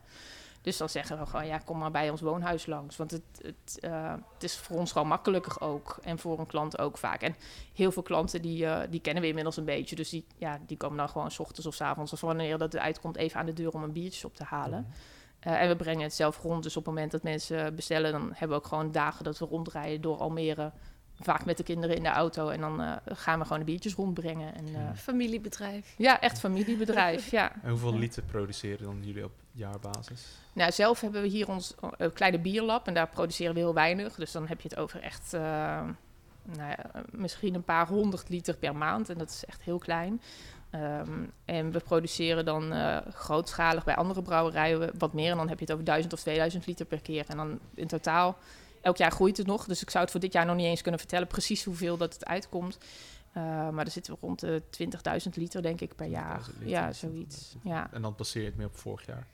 Dus 0.62 0.76
dan 0.76 0.88
zeggen 0.88 1.18
we 1.18 1.26
gewoon, 1.26 1.46
ja, 1.46 1.58
kom 1.58 1.78
maar 1.78 1.90
bij 1.90 2.10
ons 2.10 2.20
woonhuis 2.20 2.66
langs. 2.66 2.96
Want 2.96 3.10
het, 3.10 3.22
het, 3.42 3.78
uh, 3.80 4.14
het 4.34 4.42
is 4.42 4.56
voor 4.56 4.76
ons 4.76 4.92
gewoon 4.92 5.08
makkelijker 5.08 5.60
ook. 5.60 5.98
En 6.02 6.18
voor 6.18 6.38
een 6.38 6.46
klant 6.46 6.78
ook 6.78 6.98
vaak. 6.98 7.22
En 7.22 7.36
heel 7.74 7.92
veel 7.92 8.02
klanten, 8.02 8.42
die, 8.42 8.88
die 8.88 9.00
kennen 9.00 9.22
we 9.22 9.28
inmiddels 9.28 9.56
een 9.56 9.64
beetje. 9.64 9.96
Dus 9.96 10.08
die, 10.08 10.26
ja, 10.36 10.58
die 10.66 10.76
komen 10.76 10.96
dan 10.96 11.08
gewoon 11.08 11.30
's 11.30 11.38
ochtends 11.38 11.66
of 11.66 11.74
's 11.74 11.80
avonds... 11.80 12.12
of 12.12 12.20
wanneer 12.20 12.58
dat 12.58 12.76
uitkomt, 12.76 13.16
even 13.16 13.40
aan 13.40 13.46
de 13.46 13.52
deur 13.52 13.72
om 13.72 13.82
een 13.82 13.92
biertje 13.92 14.26
op 14.26 14.36
te 14.36 14.44
halen. 14.44 14.78
Mm. 14.78 14.92
Uh, 15.46 15.62
en 15.62 15.68
we 15.68 15.76
brengen 15.76 16.02
het 16.02 16.14
zelf 16.14 16.42
rond. 16.42 16.62
Dus 16.62 16.76
op 16.76 16.84
het 16.84 16.94
moment 16.94 17.10
dat 17.10 17.22
mensen 17.22 17.74
bestellen... 17.74 18.12
dan 18.12 18.22
hebben 18.30 18.48
we 18.48 18.54
ook 18.54 18.66
gewoon 18.66 18.92
dagen 18.92 19.24
dat 19.24 19.38
we 19.38 19.44
rondrijden 19.44 20.00
door 20.00 20.16
Almere... 20.16 20.72
Vaak 21.22 21.44
met 21.44 21.56
de 21.56 21.62
kinderen 21.62 21.96
in 21.96 22.02
de 22.02 22.08
auto 22.08 22.48
en 22.48 22.60
dan 22.60 22.80
uh, 22.80 22.96
gaan 23.06 23.38
we 23.38 23.44
gewoon 23.44 23.58
de 23.58 23.64
biertjes 23.64 23.94
rondbrengen. 23.94 24.54
En, 24.54 24.68
uh, 24.68 24.78
familiebedrijf. 24.94 25.94
Ja, 25.96 26.20
echt 26.20 26.38
familiebedrijf, 26.38 27.30
ja. 27.30 27.52
En 27.62 27.70
hoeveel 27.70 27.98
liter 27.98 28.22
produceren 28.22 28.84
dan 28.84 28.98
jullie 29.02 29.24
op 29.24 29.32
jaarbasis? 29.52 30.26
Nou, 30.52 30.72
zelf 30.72 31.00
hebben 31.00 31.22
we 31.22 31.28
hier 31.28 31.48
ons 31.48 31.74
uh, 31.98 32.08
kleine 32.12 32.38
bierlab 32.38 32.86
en 32.86 32.94
daar 32.94 33.08
produceren 33.08 33.54
we 33.54 33.60
heel 33.60 33.74
weinig. 33.74 34.14
Dus 34.14 34.32
dan 34.32 34.46
heb 34.46 34.60
je 34.60 34.68
het 34.68 34.78
over 34.78 35.00
echt, 35.00 35.32
nou 35.32 35.94
ja, 36.56 36.78
misschien 37.10 37.54
een 37.54 37.64
paar 37.64 37.88
honderd 37.88 38.28
liter 38.28 38.56
per 38.56 38.76
maand. 38.76 39.08
En 39.08 39.18
dat 39.18 39.30
is 39.30 39.44
echt 39.44 39.62
heel 39.62 39.78
klein. 39.78 40.20
Um, 40.74 41.32
en 41.44 41.72
we 41.72 41.80
produceren 41.80 42.44
dan 42.44 42.72
grootschalig 43.12 43.84
bij 43.84 43.96
andere 43.96 44.22
brouwerijen 44.22 44.90
wat 44.98 45.12
meer. 45.12 45.30
En 45.30 45.36
dan 45.36 45.48
heb 45.48 45.58
je 45.58 45.64
het 45.64 45.72
over 45.72 45.84
1000 45.84 46.12
of 46.12 46.20
2000 46.20 46.66
liter 46.66 46.86
per 46.86 47.00
keer. 47.00 47.24
En 47.28 47.36
dan 47.36 47.58
in 47.74 47.86
totaal 47.86 48.36
elk 48.80 48.96
jaar 48.96 49.10
groeit 49.10 49.36
het 49.36 49.46
nog. 49.46 49.64
Dus 49.64 49.82
ik 49.82 49.90
zou 49.90 50.02
het 50.02 50.12
voor 50.12 50.20
dit 50.20 50.32
jaar 50.32 50.46
nog 50.46 50.56
niet 50.56 50.66
eens 50.66 50.82
kunnen 50.82 51.00
vertellen 51.00 51.26
precies 51.26 51.64
hoeveel 51.64 51.96
dat 51.96 52.14
het 52.14 52.26
uitkomt. 52.26 52.78
Uh, 53.36 53.44
maar 53.44 53.84
dan 53.84 53.90
zitten 53.90 54.12
we 54.12 54.18
rond 54.20 54.40
de 54.40 54.62
20.000 55.24 55.34
liter, 55.34 55.62
denk 55.62 55.80
ik, 55.80 55.96
per 55.96 56.06
jaar. 56.06 56.46
Ja, 56.64 56.92
zoiets. 56.92 57.56
Ja. 57.62 57.88
En 57.92 58.02
dan 58.02 58.14
passeer 58.14 58.42
je 58.42 58.48
het 58.48 58.56
meer 58.56 58.66
op 58.66 58.76
vorig 58.76 59.06
jaar? 59.06 59.26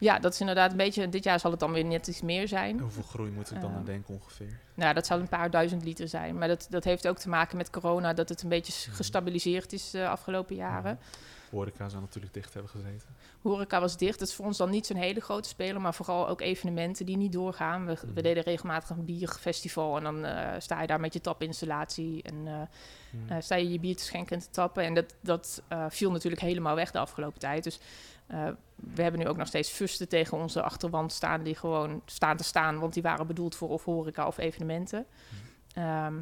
Ja, 0.00 0.18
dat 0.18 0.32
is 0.32 0.40
inderdaad 0.40 0.70
een 0.70 0.76
beetje... 0.76 1.08
Dit 1.08 1.24
jaar 1.24 1.40
zal 1.40 1.50
het 1.50 1.60
dan 1.60 1.72
weer 1.72 1.84
net 1.84 2.06
iets 2.06 2.22
meer 2.22 2.48
zijn. 2.48 2.76
En 2.76 2.82
hoeveel 2.82 3.02
groei 3.02 3.30
moet 3.30 3.50
ik 3.50 3.60
dan 3.60 3.70
uh, 3.70 3.76
aan 3.76 3.84
denken 3.84 4.14
ongeveer? 4.14 4.58
Nou, 4.74 4.94
dat 4.94 5.06
zal 5.06 5.18
een 5.18 5.28
paar 5.28 5.50
duizend 5.50 5.84
liter 5.84 6.08
zijn. 6.08 6.38
Maar 6.38 6.48
dat, 6.48 6.66
dat 6.70 6.84
heeft 6.84 7.08
ook 7.08 7.18
te 7.18 7.28
maken 7.28 7.56
met 7.56 7.70
corona... 7.70 8.12
dat 8.12 8.28
het 8.28 8.42
een 8.42 8.48
beetje 8.48 8.90
gestabiliseerd 8.90 9.72
is 9.72 9.90
de 9.90 9.98
uh, 9.98 10.10
afgelopen 10.10 10.56
jaren. 10.56 10.98
Horeca 11.50 11.88
zou 11.88 12.02
natuurlijk 12.02 12.34
dicht 12.34 12.52
hebben 12.54 12.70
gezeten. 12.70 13.08
Horeca 13.42 13.80
was 13.80 13.96
dicht. 13.96 14.18
Dat 14.18 14.28
is 14.28 14.34
voor 14.34 14.44
ons 14.46 14.56
dan 14.56 14.70
niet 14.70 14.86
zo'n 14.86 14.96
hele 14.96 15.20
grote 15.20 15.48
speler, 15.48 15.80
maar 15.80 15.94
vooral 15.94 16.28
ook 16.28 16.40
evenementen 16.40 17.06
die 17.06 17.16
niet 17.16 17.32
doorgaan. 17.32 17.86
We, 17.86 17.92
Mhm. 18.02 18.14
we 18.14 18.22
deden 18.22 18.42
regelmatig 18.42 18.90
een 18.90 19.04
bierfestival 19.04 19.96
en 19.96 20.02
dan 20.02 20.24
eh, 20.24 20.60
sta 20.60 20.80
je 20.80 20.86
daar 20.86 21.00
met 21.00 21.12
je 21.12 21.20
tapinstallatie 21.20 22.22
en 22.22 22.46
eh, 22.46 23.36
eh, 23.36 23.42
sta 23.42 23.54
je 23.54 23.72
je 23.72 23.80
bier 23.80 23.96
te 23.96 24.04
schenken 24.04 24.36
en 24.36 24.42
te 24.42 24.50
tappen. 24.50 24.84
En 24.84 24.94
dat, 24.94 25.14
dat 25.20 25.62
eh, 25.68 25.84
viel 25.88 26.10
natuurlijk 26.10 26.42
helemaal 26.42 26.74
weg 26.74 26.90
de 26.90 26.98
afgelopen 26.98 27.40
tijd. 27.40 27.64
Dus 27.64 27.80
eh, 28.30 28.48
we 28.94 29.02
hebben 29.02 29.20
nu 29.20 29.28
ook 29.28 29.36
nog 29.36 29.46
steeds 29.46 29.70
fusten 29.70 30.08
tegen 30.08 30.38
onze 30.38 30.62
achterwand 30.62 31.12
staan 31.12 31.42
die 31.42 31.54
gewoon 31.54 32.02
staan 32.06 32.36
te 32.36 32.44
staan, 32.44 32.78
want 32.78 32.92
die 32.94 33.02
waren 33.02 33.26
bedoeld 33.26 33.54
voor 33.54 33.68
of 33.68 33.84
horeca 33.84 34.26
of 34.26 34.38
evenementen. 34.38 35.06
Ehm, 35.74 36.14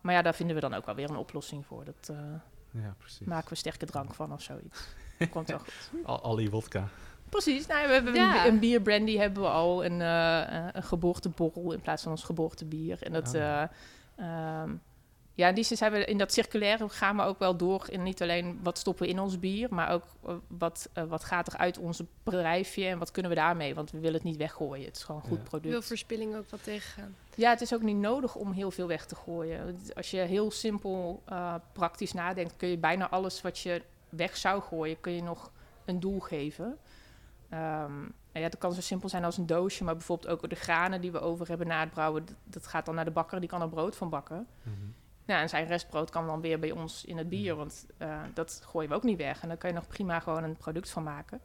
maar 0.00 0.14
ja, 0.14 0.22
daar 0.22 0.34
vinden 0.34 0.54
we 0.54 0.60
dan 0.60 0.74
ook 0.74 0.86
wel 0.86 0.94
weer 0.94 1.10
een 1.10 1.16
oplossing 1.16 1.66
voor. 1.66 1.84
Dat 1.84 2.08
eh, 2.16 2.16
ja, 2.82 2.94
precies. 2.98 3.26
maken 3.26 3.48
we 3.48 3.54
sterke 3.54 3.86
drank 3.86 4.14
van 4.14 4.32
of 4.32 4.42
zoiets. 4.42 4.86
Komt 5.30 5.48
wel 5.48 5.58
goed. 5.58 6.04
Al, 6.04 6.24
Ali 6.24 6.50
wodka. 6.50 6.88
Precies, 7.28 7.66
nou, 7.66 7.86
we 7.86 7.92
hebben 7.92 8.14
Ja. 8.14 8.46
een, 8.46 8.52
een 8.52 8.58
bierbrandy 8.58 9.16
hebben 9.16 9.42
we 9.42 9.48
al, 9.48 9.84
een, 9.84 10.00
eh, 10.00 10.56
eh, 10.58 10.68
een 10.72 10.82
geboorteborrel 10.82 11.72
in 11.72 11.80
plaats 11.80 12.02
van 12.02 12.12
ons 12.12 12.22
geboortebier. 12.22 13.02
En 13.02 13.12
dat, 13.12 13.34
Ah. 13.34 13.62
eh, 13.62 13.68
ehm, 14.16 14.70
ja, 15.34 15.48
in 15.48 15.54
die 15.54 15.64
zin 15.64 15.76
zijn 15.76 15.92
we 15.92 16.04
in 16.04 16.18
dat 16.18 16.32
circulaire 16.32 16.88
gaan 16.88 17.16
we 17.16 17.22
ook 17.22 17.38
wel 17.38 17.56
door 17.56 17.86
in 17.90 18.02
niet 18.02 18.22
alleen 18.22 18.60
wat 18.62 18.78
stoppen 18.78 19.04
we 19.04 19.10
in 19.12 19.18
ons 19.18 19.38
bier, 19.38 19.74
maar 19.74 19.90
ook 19.90 20.04
eh, 20.26 20.34
wat, 20.46 20.88
eh, 20.92 21.04
wat 21.04 21.24
gaat 21.24 21.52
er 21.52 21.58
uit 21.58 21.78
onze 21.78 22.06
bedrijfje 22.22 22.86
en 22.86 22.98
wat 22.98 23.10
kunnen 23.10 23.30
we 23.30 23.36
daarmee, 23.36 23.74
want 23.74 23.90
we 23.90 23.98
willen 23.98 24.14
het 24.14 24.24
niet 24.24 24.36
weggooien. 24.36 24.84
Het 24.84 24.96
is 24.96 25.04
gewoon 25.04 25.20
een 25.20 25.28
goed 25.28 25.38
Ja. 25.38 25.48
product. 25.48 25.72
Wil 25.72 25.82
verspilling 25.82 26.36
ook 26.36 26.50
wat 26.50 26.64
tegengaan. 26.64 27.16
Ja, 27.34 27.50
het 27.50 27.60
is 27.60 27.74
ook 27.74 27.82
niet 27.82 27.96
nodig 27.96 28.34
om 28.34 28.52
heel 28.52 28.70
veel 28.70 28.86
weg 28.86 29.06
te 29.06 29.14
gooien. 29.14 29.80
Als 29.96 30.10
je 30.10 30.18
heel 30.18 30.50
simpel 30.50 31.22
uh, 31.28 31.54
praktisch 31.72 32.12
nadenkt, 32.12 32.56
kun 32.56 32.68
je 32.68 32.78
bijna 32.78 33.08
alles 33.08 33.40
wat 33.40 33.58
je 33.58 33.82
weg 34.08 34.36
zou 34.36 34.62
gooien, 34.62 35.00
kun 35.00 35.12
je 35.12 35.22
nog 35.22 35.50
een 35.84 36.00
doel 36.00 36.20
geven. 36.20 36.78
Um, 37.52 38.12
ja, 38.32 38.48
dat 38.48 38.58
kan 38.58 38.72
zo 38.72 38.80
simpel 38.80 39.08
zijn 39.08 39.24
als 39.24 39.36
een 39.36 39.46
doosje, 39.46 39.84
maar 39.84 39.96
bijvoorbeeld 39.96 40.28
ook 40.32 40.50
de 40.50 40.56
granen 40.56 41.00
die 41.00 41.12
we 41.12 41.20
over 41.20 41.48
hebben 41.48 41.66
na 41.66 41.80
het 41.80 41.90
brouwen, 41.90 42.26
dat, 42.26 42.34
dat 42.44 42.66
gaat 42.66 42.86
dan 42.86 42.94
naar 42.94 43.04
de 43.04 43.10
bakker, 43.10 43.40
die 43.40 43.48
kan 43.48 43.62
er 43.62 43.68
brood 43.68 43.96
van 43.96 44.10
bakken. 44.10 44.46
Mhm. 44.62 44.76
Nou, 45.30 45.42
en 45.42 45.48
zijn 45.48 45.66
restbrood 45.66 46.10
kan 46.10 46.26
dan 46.26 46.40
weer 46.40 46.58
bij 46.58 46.70
ons 46.70 47.04
in 47.04 47.18
het 47.18 47.28
bier, 47.28 47.54
want 47.54 47.86
uh, 47.98 48.20
dat 48.34 48.62
gooien 48.64 48.88
we 48.88 48.94
ook 48.94 49.02
niet 49.02 49.16
weg. 49.16 49.42
En 49.42 49.48
dan 49.48 49.58
kan 49.58 49.70
je 49.70 49.76
nog 49.76 49.86
prima 49.86 50.20
gewoon 50.20 50.42
een 50.42 50.56
product 50.56 50.90
van 50.90 51.02
maken. 51.02 51.40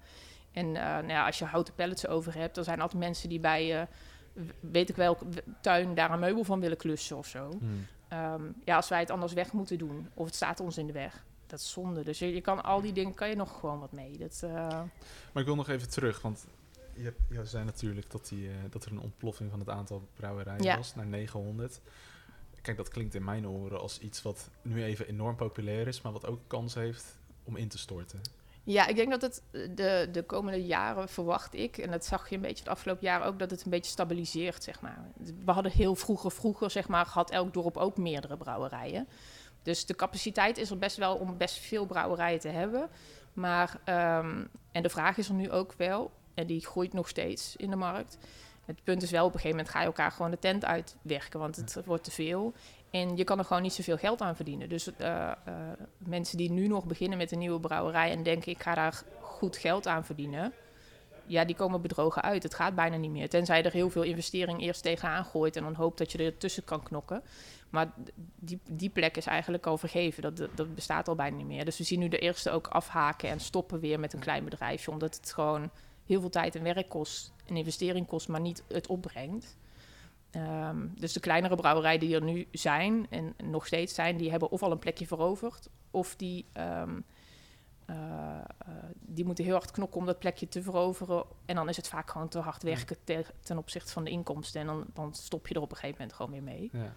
En 0.51 0.65
uh, 0.65 0.73
nou 0.73 1.07
ja, 1.07 1.25
als 1.25 1.39
je 1.39 1.45
houten 1.45 1.73
pallets 1.73 2.07
over 2.07 2.35
hebt, 2.35 2.55
dan 2.55 2.63
zijn 2.63 2.81
altijd 2.81 3.03
mensen 3.03 3.29
die 3.29 3.39
bij, 3.39 3.81
uh, 3.81 4.45
weet 4.59 4.89
ik 4.89 4.95
welke 4.95 5.25
tuin, 5.61 5.95
daar 5.95 6.11
een 6.11 6.19
meubel 6.19 6.43
van 6.43 6.59
willen 6.59 6.77
klussen 6.77 7.17
of 7.17 7.27
zo. 7.27 7.49
Hmm. 7.49 7.87
Um, 8.13 8.55
ja, 8.63 8.75
als 8.75 8.89
wij 8.89 8.99
het 8.99 9.09
anders 9.09 9.33
weg 9.33 9.51
moeten 9.51 9.77
doen, 9.77 10.09
of 10.13 10.25
het 10.25 10.35
staat 10.35 10.59
ons 10.59 10.77
in 10.77 10.87
de 10.87 10.93
weg, 10.93 11.23
dat 11.47 11.59
is 11.59 11.71
zonde. 11.71 12.03
Dus 12.03 12.19
je, 12.19 12.33
je 12.33 12.41
kan 12.41 12.63
al 12.63 12.81
die 12.81 12.93
dingen, 12.93 13.13
kan 13.13 13.29
je 13.29 13.35
nog 13.35 13.59
gewoon 13.59 13.79
wat 13.79 13.91
mee. 13.91 14.17
Dat. 14.17 14.41
Maar 15.31 15.41
ik 15.41 15.45
wil 15.45 15.55
nog 15.55 15.69
even 15.69 15.89
terug, 15.89 16.21
want 16.21 16.45
je, 16.93 17.13
je 17.29 17.45
zei 17.45 17.65
natuurlijk 17.65 18.11
dat, 18.11 18.27
die, 18.27 18.49
dat 18.69 18.85
er 18.85 18.91
een 18.91 19.01
ontploffing 19.01 19.49
van 19.49 19.59
het 19.59 19.69
aantal 19.69 20.07
brouwerijen 20.15 20.63
ja. 20.63 20.77
was 20.77 20.95
naar 20.95 21.05
900. 21.05 21.81
Kijk, 22.65 22.77
dat 22.77 22.89
klinkt 22.89 23.15
in 23.15 23.23
mijn 23.23 23.47
oren 23.47 23.79
als 23.79 23.99
iets 23.99 24.21
wat 24.21 24.49
nu 24.61 24.83
even 24.83 25.07
enorm 25.07 25.35
populair 25.35 25.87
is, 25.87 26.01
maar 26.01 26.11
wat 26.11 26.25
ook 26.25 26.39
kans 26.47 26.73
heeft 26.73 27.17
om 27.43 27.55
in 27.55 27.67
te 27.67 27.77
storten. 27.77 28.21
Ja, 28.63 28.87
ik 28.87 28.95
denk 28.95 29.09
dat 29.09 29.21
het 29.21 29.43
de, 29.51 30.09
de 30.11 30.23
komende 30.23 30.65
jaren 30.65 31.09
verwacht 31.09 31.53
ik, 31.53 31.77
en 31.77 31.91
dat 31.91 32.05
zag 32.05 32.29
je 32.29 32.35
een 32.35 32.41
beetje 32.41 32.63
het 32.63 32.71
afgelopen 32.71 33.07
jaar 33.07 33.25
ook, 33.25 33.39
dat 33.39 33.51
het 33.51 33.63
een 33.63 33.69
beetje 33.69 33.91
stabiliseert, 33.91 34.63
zeg 34.63 34.81
maar. 34.81 35.05
We 35.45 35.51
hadden 35.51 35.71
heel 35.71 35.95
vroeger, 35.95 36.31
vroeger, 36.31 36.71
zeg 36.71 36.87
maar, 36.87 37.05
had 37.05 37.31
elk 37.31 37.53
dorp 37.53 37.77
ook 37.77 37.97
meerdere 37.97 38.37
brouwerijen. 38.37 39.07
Dus 39.63 39.85
de 39.85 39.95
capaciteit 39.95 40.57
is 40.57 40.69
er 40.69 40.77
best 40.77 40.97
wel 40.97 41.15
om 41.15 41.37
best 41.37 41.57
veel 41.57 41.85
brouwerijen 41.85 42.39
te 42.39 42.47
hebben. 42.47 42.89
Maar, 43.33 43.79
um, 44.19 44.49
en 44.71 44.83
de 44.83 44.89
vraag 44.89 45.17
is 45.17 45.27
er 45.27 45.35
nu 45.35 45.51
ook 45.51 45.73
wel, 45.77 46.11
en 46.33 46.47
die 46.47 46.65
groeit 46.65 46.93
nog 46.93 47.07
steeds 47.07 47.55
in 47.55 47.69
de 47.69 47.75
markt. 47.75 48.17
Het 48.65 48.83
punt 48.83 49.03
is 49.03 49.11
wel, 49.11 49.25
op 49.25 49.33
een 49.33 49.39
gegeven 49.39 49.57
moment 49.57 49.73
ga 49.73 49.79
je 49.79 49.85
elkaar 49.85 50.11
gewoon 50.11 50.31
de 50.31 50.39
tent 50.39 50.65
uitwerken, 50.65 51.39
want 51.39 51.55
het 51.55 51.85
wordt 51.85 52.03
te 52.03 52.11
veel. 52.11 52.53
En 52.89 53.17
je 53.17 53.23
kan 53.23 53.39
er 53.39 53.45
gewoon 53.45 53.61
niet 53.61 53.73
zoveel 53.73 53.97
geld 53.97 54.21
aan 54.21 54.35
verdienen. 54.35 54.69
Dus 54.69 54.87
uh, 54.87 54.97
uh, 55.01 55.31
mensen 55.97 56.37
die 56.37 56.51
nu 56.51 56.67
nog 56.67 56.85
beginnen 56.85 57.17
met 57.17 57.31
een 57.31 57.39
nieuwe 57.39 57.59
brouwerij 57.59 58.11
en 58.11 58.23
denken 58.23 58.51
ik 58.51 58.61
ga 58.61 58.75
daar 58.75 59.03
goed 59.21 59.57
geld 59.57 59.87
aan 59.87 60.05
verdienen, 60.05 60.53
ja, 61.25 61.45
die 61.45 61.55
komen 61.55 61.81
bedrogen 61.81 62.21
uit. 62.21 62.43
Het 62.43 62.53
gaat 62.53 62.75
bijna 62.75 62.97
niet 62.97 63.11
meer. 63.11 63.29
Tenzij 63.29 63.63
er 63.63 63.71
heel 63.71 63.89
veel 63.89 64.01
investering 64.01 64.61
eerst 64.61 64.81
tegenaan 64.81 65.25
gooit 65.25 65.55
en 65.55 65.63
dan 65.63 65.73
hoopt 65.73 65.97
dat 65.97 66.11
je 66.11 66.17
er 66.17 66.37
tussen 66.37 66.63
kan 66.63 66.83
knokken. 66.83 67.23
Maar 67.69 67.91
die, 68.35 68.59
die 68.69 68.89
plek 68.89 69.17
is 69.17 69.25
eigenlijk 69.25 69.65
al 69.65 69.77
vergeven. 69.77 70.21
Dat, 70.21 70.37
dat 70.55 70.75
bestaat 70.75 71.07
al 71.07 71.15
bijna 71.15 71.37
niet 71.37 71.45
meer. 71.45 71.65
Dus 71.65 71.77
we 71.77 71.83
zien 71.83 71.99
nu 71.99 72.07
de 72.07 72.19
eerste 72.19 72.51
ook 72.51 72.67
afhaken 72.67 73.29
en 73.29 73.39
stoppen 73.39 73.79
weer 73.79 73.99
met 73.99 74.13
een 74.13 74.19
klein 74.19 74.43
bedrijfje. 74.43 74.91
Omdat 74.91 75.15
het 75.15 75.33
gewoon 75.33 75.69
heel 76.05 76.19
veel 76.19 76.29
tijd 76.29 76.55
en 76.55 76.63
werk 76.63 76.89
kost, 76.89 77.33
een 77.47 77.57
investering 77.57 78.07
kost, 78.07 78.27
maar 78.27 78.41
niet 78.41 78.63
het 78.67 78.87
opbrengt. 78.87 79.57
Um, 80.31 80.93
dus 80.99 81.13
de 81.13 81.19
kleinere 81.19 81.55
brouwerijen 81.55 81.99
die 81.99 82.15
er 82.15 82.23
nu 82.23 82.47
zijn 82.51 83.07
en 83.09 83.33
nog 83.43 83.65
steeds 83.65 83.93
zijn, 83.93 84.17
die 84.17 84.29
hebben 84.29 84.49
of 84.49 84.63
al 84.63 84.71
een 84.71 84.79
plekje 84.79 85.07
veroverd, 85.07 85.69
of 85.91 86.15
die, 86.15 86.45
um, 86.57 87.03
uh, 87.89 87.95
uh, 87.95 88.73
die 88.99 89.25
moeten 89.25 89.43
heel 89.43 89.53
hard 89.53 89.71
knokken 89.71 89.99
om 89.99 90.05
dat 90.05 90.19
plekje 90.19 90.47
te 90.47 90.61
veroveren. 90.61 91.25
En 91.45 91.55
dan 91.55 91.69
is 91.69 91.77
het 91.77 91.87
vaak 91.87 92.09
gewoon 92.09 92.27
te 92.27 92.39
hard 92.39 92.63
werken 92.63 92.97
te, 93.03 93.25
ten 93.41 93.57
opzichte 93.57 93.91
van 93.91 94.03
de 94.03 94.09
inkomsten. 94.09 94.61
En 94.61 94.67
dan, 94.67 94.85
dan, 94.93 95.13
stop 95.13 95.47
je 95.47 95.53
er 95.53 95.61
op 95.61 95.71
een 95.71 95.77
gegeven 95.77 95.97
moment 95.97 96.17
gewoon 96.17 96.31
weer 96.31 96.43
mee. 96.43 96.69
Ja. 96.73 96.93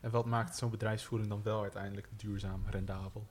En 0.00 0.10
wat 0.10 0.26
maakt 0.26 0.56
zo'n 0.56 0.70
bedrijfsvoering 0.70 1.30
dan 1.30 1.42
wel 1.42 1.62
uiteindelijk 1.62 2.08
duurzaam, 2.16 2.62
rendabel? 2.66 3.26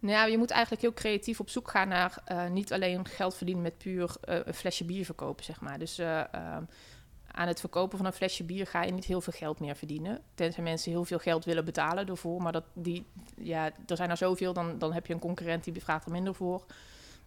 Nou 0.00 0.14
ja, 0.14 0.24
je 0.24 0.38
moet 0.38 0.50
eigenlijk 0.50 0.82
heel 0.82 0.92
creatief 0.92 1.40
op 1.40 1.50
zoek 1.50 1.70
gaan 1.70 1.88
naar 1.88 2.22
uh, 2.32 2.46
niet 2.46 2.72
alleen 2.72 3.08
geld 3.08 3.34
verdienen 3.34 3.62
met 3.62 3.78
puur 3.78 4.16
een 4.20 4.54
flesje 4.54 4.84
bier 4.84 5.04
verkopen, 5.04 5.44
zeg 5.44 5.60
maar. 5.60 5.78
Dus 5.78 6.00
aan 7.30 7.46
het 7.46 7.60
verkopen 7.60 7.98
van 7.98 8.06
een 8.06 8.12
flesje 8.12 8.44
bier 8.44 8.66
ga 8.66 8.82
je 8.82 8.92
niet 8.92 9.04
heel 9.04 9.20
veel 9.20 9.32
geld 9.32 9.60
meer 9.60 9.76
verdienen. 9.76 10.22
Tenzij 10.34 10.62
mensen 10.62 10.90
heel 10.90 11.04
veel 11.04 11.18
geld 11.18 11.44
willen 11.44 11.64
betalen 11.64 12.08
ervoor. 12.08 12.42
Maar 12.42 12.52
dat 12.52 12.64
die, 12.72 13.06
ja, 13.36 13.70
er 13.86 13.96
zijn 13.96 14.10
er 14.10 14.16
zoveel, 14.16 14.52
dan, 14.52 14.78
dan 14.78 14.92
heb 14.92 15.06
je 15.06 15.12
een 15.12 15.20
concurrent 15.20 15.64
die 15.64 15.82
vraagt 15.82 16.04
er 16.04 16.12
minder 16.12 16.34
voor. 16.34 16.64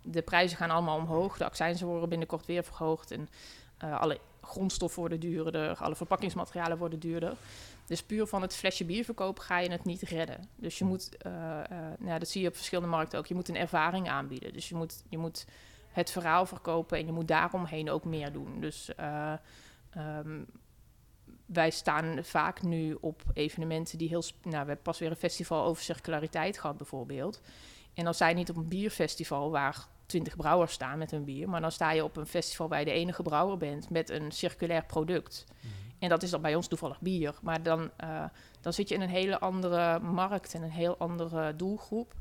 De 0.01 0.21
prijzen 0.21 0.57
gaan 0.57 0.69
allemaal 0.69 0.97
omhoog. 0.97 1.37
De 1.37 1.45
accijnzen 1.45 1.87
worden 1.87 2.09
binnenkort 2.09 2.45
weer 2.45 2.63
verhoogd. 2.63 3.11
En 3.11 3.29
alle 3.77 4.19
grondstoffen 4.41 4.99
worden 4.99 5.19
duurder. 5.19 5.75
Alle 5.75 5.95
verpakkingsmaterialen 5.95 6.77
worden 6.77 6.99
duurder. 6.99 7.35
Dus 7.85 8.03
puur 8.03 8.27
van 8.27 8.41
het 8.41 8.55
flesje 8.55 8.85
bier 8.85 9.03
verkopen 9.03 9.43
ga 9.43 9.59
je 9.59 9.71
het 9.71 9.85
niet 9.85 10.01
redden. 10.01 10.49
Dus 10.55 10.77
je 10.77 10.85
moet, 10.85 11.09
uh, 11.25 11.31
uh, 11.71 11.77
nou, 11.99 12.19
dat 12.19 12.29
zie 12.29 12.41
je 12.41 12.47
op 12.47 12.55
verschillende 12.55 12.89
markten 12.89 13.19
ook. 13.19 13.27
Je 13.27 13.35
moet 13.35 13.49
een 13.49 13.55
ervaring 13.55 14.09
aanbieden. 14.09 14.53
Dus 14.53 14.69
je 14.69 14.75
moet, 14.75 15.03
je 15.09 15.17
moet 15.17 15.45
het 15.89 16.11
verhaal 16.11 16.45
verkopen 16.45 16.97
en 16.97 17.05
je 17.05 17.11
moet 17.11 17.27
daaromheen 17.27 17.89
ook 17.89 18.03
meer 18.03 18.31
doen. 18.31 18.61
Dus... 18.61 18.89
Um, 19.97 20.45
wij 21.45 21.69
staan 21.69 22.19
vaak 22.23 22.61
nu 22.61 22.97
op 23.01 23.21
evenementen 23.33 23.97
die 23.97 24.07
heel... 24.07 24.23
Nou, 24.41 24.51
we 24.51 24.55
hebben 24.57 24.81
pas 24.81 24.99
weer 24.99 25.09
een 25.09 25.15
festival 25.15 25.65
over 25.65 25.83
circulariteit 25.83 26.57
gehad 26.57 26.77
bijvoorbeeld. 26.77 27.41
En 27.93 28.03
dan 28.03 28.13
je 28.17 28.33
niet 28.33 28.49
op 28.49 28.55
een 28.55 28.67
bierfestival 28.67 29.51
waar 29.51 29.87
twintig 30.11 30.35
brouwers 30.35 30.73
staan 30.73 30.97
met 30.97 31.11
hun 31.11 31.23
bier... 31.23 31.49
maar 31.49 31.61
dan 31.61 31.71
sta 31.71 31.91
je 31.91 32.03
op 32.03 32.17
een 32.17 32.25
festival 32.25 32.67
waar 32.67 32.79
je 32.79 32.85
de 32.85 32.91
enige 32.91 33.21
brouwer 33.21 33.57
bent 33.57 33.89
met 33.89 34.09
een 34.09 34.31
circulair 34.31 34.85
product. 34.85 35.45
Mm-hmm. 35.47 35.79
En 35.99 36.09
dat 36.09 36.23
is 36.23 36.29
dan 36.29 36.41
bij 36.41 36.55
ons 36.55 36.67
toevallig 36.67 37.01
bier. 37.01 37.35
Maar 37.41 37.63
dan, 37.63 37.91
uh, 38.03 38.23
dan 38.61 38.73
zit 38.73 38.89
je 38.89 38.95
in 38.95 39.01
een 39.01 39.09
hele 39.09 39.39
andere 39.39 39.99
markt 39.99 40.53
en 40.53 40.61
een 40.61 40.71
heel 40.71 40.97
andere 40.97 41.55
doelgroep. 41.55 42.13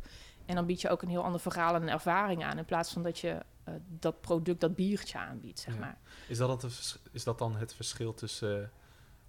En 0.47 0.55
dan 0.55 0.67
bied 0.67 0.81
je 0.81 0.89
ook 0.89 1.03
een 1.03 1.09
heel 1.09 1.25
ander 1.25 1.41
verhaal 1.41 1.75
en 1.75 1.89
ervaring 1.89 2.45
aan... 2.45 2.59
in 2.59 2.65
plaats 2.65 2.93
van 2.93 3.03
dat 3.03 3.19
je 3.19 3.43
uh, 3.69 3.75
dat 3.87 4.21
product, 4.21 4.61
dat 4.61 4.75
biertje 4.75 5.19
aanbiedt, 5.19 5.59
zeg 5.59 5.75
ja. 5.75 5.81
maar. 5.81 5.99
Is 6.29 6.39
dat, 6.39 6.63
het, 6.63 6.99
is 7.13 7.25
dat 7.25 7.39
dan 7.39 7.57
het 7.57 7.75
verschil 7.75 8.15
tussen, 8.15 8.61
uh, 8.61 8.67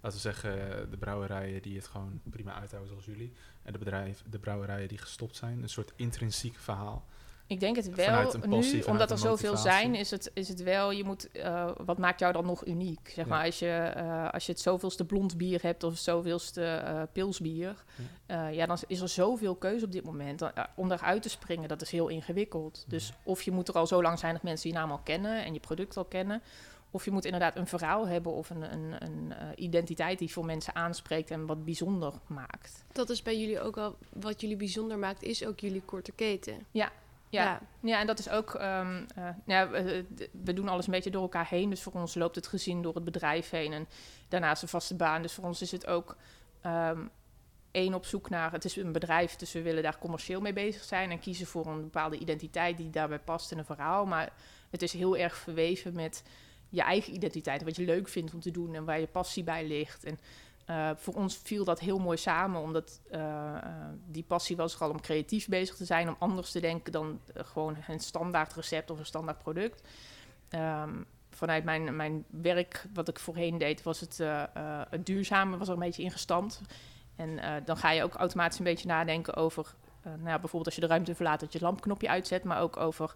laten 0.00 0.18
we 0.18 0.24
zeggen, 0.24 0.90
de 0.90 0.96
brouwerijen 0.96 1.62
die 1.62 1.76
het 1.76 1.86
gewoon 1.86 2.20
prima 2.30 2.54
uithouden 2.54 2.90
zoals 2.90 3.06
jullie, 3.06 3.32
en 3.62 3.72
de, 3.72 3.78
bedrijf, 3.78 4.22
de 4.30 4.38
brouwerijen 4.38 4.88
die 4.88 4.98
gestopt 4.98 5.36
zijn? 5.36 5.62
Een 5.62 5.68
soort 5.68 5.92
intrinsiek 5.96 6.58
verhaal? 6.58 7.04
Ik 7.52 7.60
denk 7.60 7.76
het 7.76 7.94
wel 7.94 8.32
nu, 8.46 8.82
omdat 8.82 9.10
er 9.10 9.18
zoveel 9.18 9.56
zijn, 9.56 9.94
is 9.94 10.10
het, 10.10 10.30
is 10.34 10.48
het 10.48 10.62
wel, 10.62 10.90
je 10.90 11.04
moet, 11.04 11.28
uh, 11.32 11.70
wat 11.84 11.98
maakt 11.98 12.20
jou 12.20 12.32
dan 12.32 12.46
nog 12.46 12.66
uniek? 12.66 13.10
Zeg 13.14 13.24
ja. 13.24 13.30
maar, 13.30 13.44
als 13.44 13.58
je, 13.58 13.92
uh, 13.96 14.30
als 14.30 14.46
je 14.46 14.52
het 14.52 14.60
zoveelste 14.60 15.04
blond 15.04 15.36
bier 15.36 15.62
hebt 15.62 15.84
of 15.84 15.92
het 15.92 16.02
zoveelste 16.02 16.82
uh, 16.84 17.02
pilsbier, 17.12 17.84
ja. 18.26 18.46
ja. 18.46 18.66
dan 18.66 18.78
is 18.86 19.00
er 19.00 19.08
zoveel 19.08 19.54
keuze 19.54 19.84
op 19.84 19.92
dit 19.92 20.04
moment. 20.04 20.38
Dan, 20.38 20.52
om 20.74 20.88
daaruit 20.88 21.22
te 21.22 21.28
springen, 21.28 21.68
dat 21.68 21.82
is 21.82 21.90
heel 21.90 22.08
ingewikkeld. 22.08 22.84
Dus 22.88 23.12
of 23.22 23.42
je 23.42 23.50
moet 23.50 23.68
er 23.68 23.74
al 23.74 23.86
zo 23.86 24.02
lang 24.02 24.18
zijn 24.18 24.32
dat 24.32 24.42
mensen 24.42 24.70
je 24.70 24.76
naam 24.76 24.90
al 24.90 25.00
kennen 25.04 25.44
en 25.44 25.52
je 25.52 25.60
product 25.60 25.96
al 25.96 26.04
kennen, 26.04 26.42
of 26.90 27.04
je 27.04 27.10
moet 27.10 27.24
inderdaad 27.24 27.56
een 27.56 27.66
verhaal 27.66 28.06
hebben 28.06 28.32
of 28.32 28.50
een, 28.50 28.72
een, 28.72 28.94
een 28.98 29.32
identiteit 29.56 30.18
die 30.18 30.32
voor 30.32 30.44
mensen 30.44 30.74
aanspreekt 30.74 31.30
en 31.30 31.46
wat 31.46 31.64
bijzonder 31.64 32.12
maakt. 32.26 32.84
Dat 32.92 33.10
is 33.10 33.22
bij 33.22 33.38
jullie 33.38 33.60
ook 33.60 33.76
al, 33.76 33.96
wat 34.12 34.40
jullie 34.40 34.56
bijzonder 34.56 34.98
maakt, 34.98 35.22
is 35.22 35.46
ook 35.46 35.60
jullie 35.60 35.82
korte 35.82 36.12
keten. 36.12 36.66
Ja, 36.70 36.92
ja. 37.32 37.60
ja. 37.80 38.00
En 38.00 38.06
dat 38.06 38.18
is 38.18 38.28
ook. 38.28 38.54
Um, 38.54 39.06
uh, 39.18 39.28
ja, 39.46 39.68
we, 39.68 40.06
we, 40.44 40.52
doen 40.52 40.68
alles 40.68 40.86
een 40.86 40.92
beetje 40.92 41.10
door 41.10 41.22
elkaar 41.22 41.48
heen. 41.48 41.70
Dus 41.70 41.82
voor 41.82 41.92
ons 41.92 42.14
loopt 42.14 42.36
het 42.36 42.46
gezin 42.46 42.82
door 42.82 42.94
het 42.94 43.04
bedrijf 43.04 43.50
heen. 43.50 43.72
En 43.72 43.88
daarnaast 44.28 44.62
een 44.62 44.68
vaste 44.68 44.94
baan. 44.94 45.22
Dus 45.22 45.32
voor 45.32 45.44
ons 45.44 45.62
is 45.62 45.70
het 45.70 45.86
ook. 45.86 46.16
Um, 46.66 47.10
één 47.72 47.94
op 47.94 48.04
zoek 48.04 48.30
naar, 48.30 48.52
het 48.52 48.64
is 48.64 48.76
een 48.76 48.92
bedrijf, 48.92 49.36
dus 49.36 49.52
we 49.52 49.62
willen 49.62 49.82
daar 49.82 49.98
commercieel 49.98 50.40
mee 50.40 50.52
bezig 50.52 50.84
zijn 50.84 51.10
en 51.10 51.18
kiezen 51.18 51.46
voor 51.46 51.66
een 51.66 51.82
bepaalde 51.82 52.18
identiteit 52.18 52.76
die 52.76 52.90
daarbij 52.90 53.18
past 53.18 53.52
in 53.52 53.58
een 53.58 53.64
verhaal. 53.64 54.06
Maar 54.06 54.32
het 54.70 54.82
is 54.82 54.92
heel 54.92 55.16
erg 55.16 55.36
verweven 55.36 55.94
met 55.94 56.22
je 56.68 56.82
eigen 56.82 57.14
identiteit, 57.14 57.62
wat 57.62 57.76
je 57.76 57.84
leuk 57.84 58.08
vindt 58.08 58.34
om 58.34 58.40
te 58.40 58.50
doen 58.50 58.74
en 58.74 58.84
waar 58.84 59.00
je 59.00 59.06
passie 59.06 59.44
bij 59.44 59.66
ligt. 59.66 60.04
En 60.04 60.18
uh, 60.72 60.90
voor 60.96 61.14
ons 61.14 61.36
viel 61.36 61.64
dat 61.64 61.80
heel 61.80 61.98
mooi 61.98 62.16
samen, 62.16 62.60
omdat 62.60 63.00
uh, 63.10 63.56
die 64.06 64.24
passie 64.24 64.56
was 64.56 64.72
vooral 64.72 64.90
om 64.90 65.00
creatief 65.00 65.48
bezig 65.48 65.76
te 65.76 65.84
zijn, 65.84 66.08
om 66.08 66.16
anders 66.18 66.50
te 66.50 66.60
denken 66.60 66.92
dan 66.92 67.20
gewoon 67.34 67.76
een 67.88 68.00
standaard 68.00 68.52
recept 68.52 68.90
of 68.90 68.98
een 68.98 69.06
standaard 69.06 69.38
product. 69.38 69.88
Um, 70.50 71.06
vanuit 71.30 71.64
mijn, 71.64 71.96
mijn 71.96 72.24
werk, 72.30 72.86
wat 72.94 73.08
ik 73.08 73.18
voorheen 73.18 73.58
deed, 73.58 73.82
was 73.82 74.00
het, 74.00 74.22
duurzame 75.04 75.56
was 75.56 75.68
er 75.68 75.74
een 75.74 75.80
beetje 75.80 76.02
ingestampt. 76.02 76.60
En 77.16 77.62
dan 77.64 77.76
ga 77.76 77.90
je 77.90 78.02
ook 78.02 78.14
automatisch 78.14 78.58
een 78.58 78.64
beetje 78.64 78.88
nadenken 78.88 79.34
over, 79.34 79.74
nou 80.02 80.22
bijvoorbeeld 80.22 80.64
als 80.64 80.74
je 80.74 80.80
de 80.80 80.86
ruimte 80.86 81.14
verlaat, 81.14 81.40
dat 81.40 81.52
je 81.52 81.58
het 81.58 81.66
lampknopje 81.66 82.08
uitzet, 82.08 82.44
maar 82.44 82.60
ook 82.60 82.76
over 82.76 83.14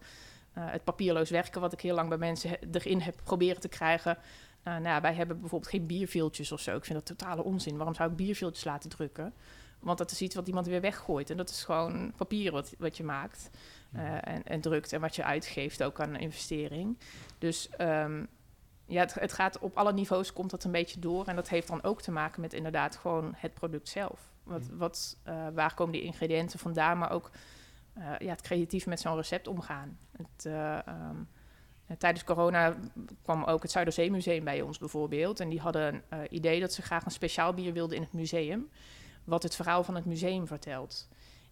het 0.53 0.85
papierloos 0.85 1.31
werken, 1.31 1.61
wat 1.61 1.73
ik 1.73 1.81
heel 1.81 1.95
lang 1.95 2.09
bij 2.09 2.19
mensen 2.19 2.73
erin 2.73 3.01
heb 3.01 3.17
proberen 3.25 3.61
te 3.61 3.69
krijgen. 3.69 4.19
Uh, 4.69 4.73
nou 4.73 4.85
ja, 4.85 5.01
wij 5.01 5.15
hebben 5.15 5.41
bijvoorbeeld 5.41 5.71
geen 5.71 5.87
bierviltjes 5.87 6.53
of 6.53 6.61
zo. 6.61 6.77
Ik 6.77 6.85
vind 6.85 7.07
dat 7.07 7.19
totale 7.19 7.45
onzin. 7.45 7.77
Waarom 7.77 7.95
zou 7.95 8.11
ik 8.11 8.17
bierviltjes 8.17 8.65
laten 8.65 8.91
drukken? 8.91 9.35
Want 9.79 9.99
dat 9.99 10.11
is 10.11 10.23
iets 10.23 10.35
wat 10.35 10.47
iemand 10.47 10.67
weer 10.67 10.81
weggooit. 10.81 11.31
En 11.31 11.37
dat 11.37 11.51
is 11.51 11.65
gewoon 11.65 12.13
papier 12.17 12.53
wat, 12.53 12.75
wat 12.79 12.97
je 12.97 13.05
maakt 13.05 13.51
uh, 13.95 14.29
en, 14.29 14.45
en, 14.45 14.61
drukt 14.61 14.93
en 14.93 15.01
wat 15.01 15.17
je 15.17 15.25
uitgeeft 15.25 15.83
ook 15.83 16.01
aan 16.01 16.15
een 16.15 16.21
investering. 16.21 16.99
Dus 17.39 17.69
um, 17.81 18.29
ja, 18.87 19.01
het, 19.01 19.15
het, 19.15 19.33
gaat 19.33 19.59
op 19.59 19.77
alle 19.77 19.93
niveaus 19.93 20.33
komt 20.33 20.51
dat 20.51 20.65
een 20.65 20.73
beetje 20.73 21.01
door. 21.01 21.27
En 21.27 21.37
dat 21.37 21.49
heeft 21.49 21.69
dan 21.69 21.83
ook 21.83 22.03
te 22.03 22.13
maken 22.13 22.41
met 22.41 22.53
inderdaad 22.53 22.97
gewoon 22.97 23.33
het 23.37 23.55
product 23.55 23.89
zelf. 23.89 24.21
Wat, 24.43 24.69
wat, 24.73 25.17
uh, 25.29 25.47
waar 25.55 25.75
komen 25.75 25.93
die 25.93 26.03
ingrediënten 26.03 26.59
vandaan? 26.59 26.99
Maar 26.99 27.11
ook 27.11 27.31
ja, 28.19 28.31
het 28.31 28.41
creatief 28.41 28.87
met 28.87 29.01
zo'n 29.01 29.17
recept 29.17 29.49
omgaan. 29.49 29.99
Het, 30.17 30.45
um, 30.45 30.53
eh, 30.55 31.11
tijdens 31.99 32.25
corona 32.25 32.77
kwam 33.23 33.45
ook 33.45 33.63
het 33.63 33.71
Zuiderzeemuseum 33.71 34.45
bij 34.45 34.61
ons 34.61 34.79
bijvoorbeeld. 34.79 35.41
En 35.41 35.49
die 35.49 35.61
hadden 35.61 35.95
een 35.95 36.03
uh, 36.19 36.19
idee 36.31 36.61
dat 36.61 36.73
ze 36.73 36.83
graag 36.83 37.05
een 37.05 37.11
speciaal 37.11 37.55
bier 37.55 37.73
wilden 37.73 37.97
in 37.97 38.03
het 38.03 38.13
museum. 38.13 38.71
Wat 39.25 39.43
het 39.43 39.57
verhaal 39.57 39.85
van 39.85 39.95
het 39.95 40.05
museum 40.05 40.47
vertelt. 40.47 41.09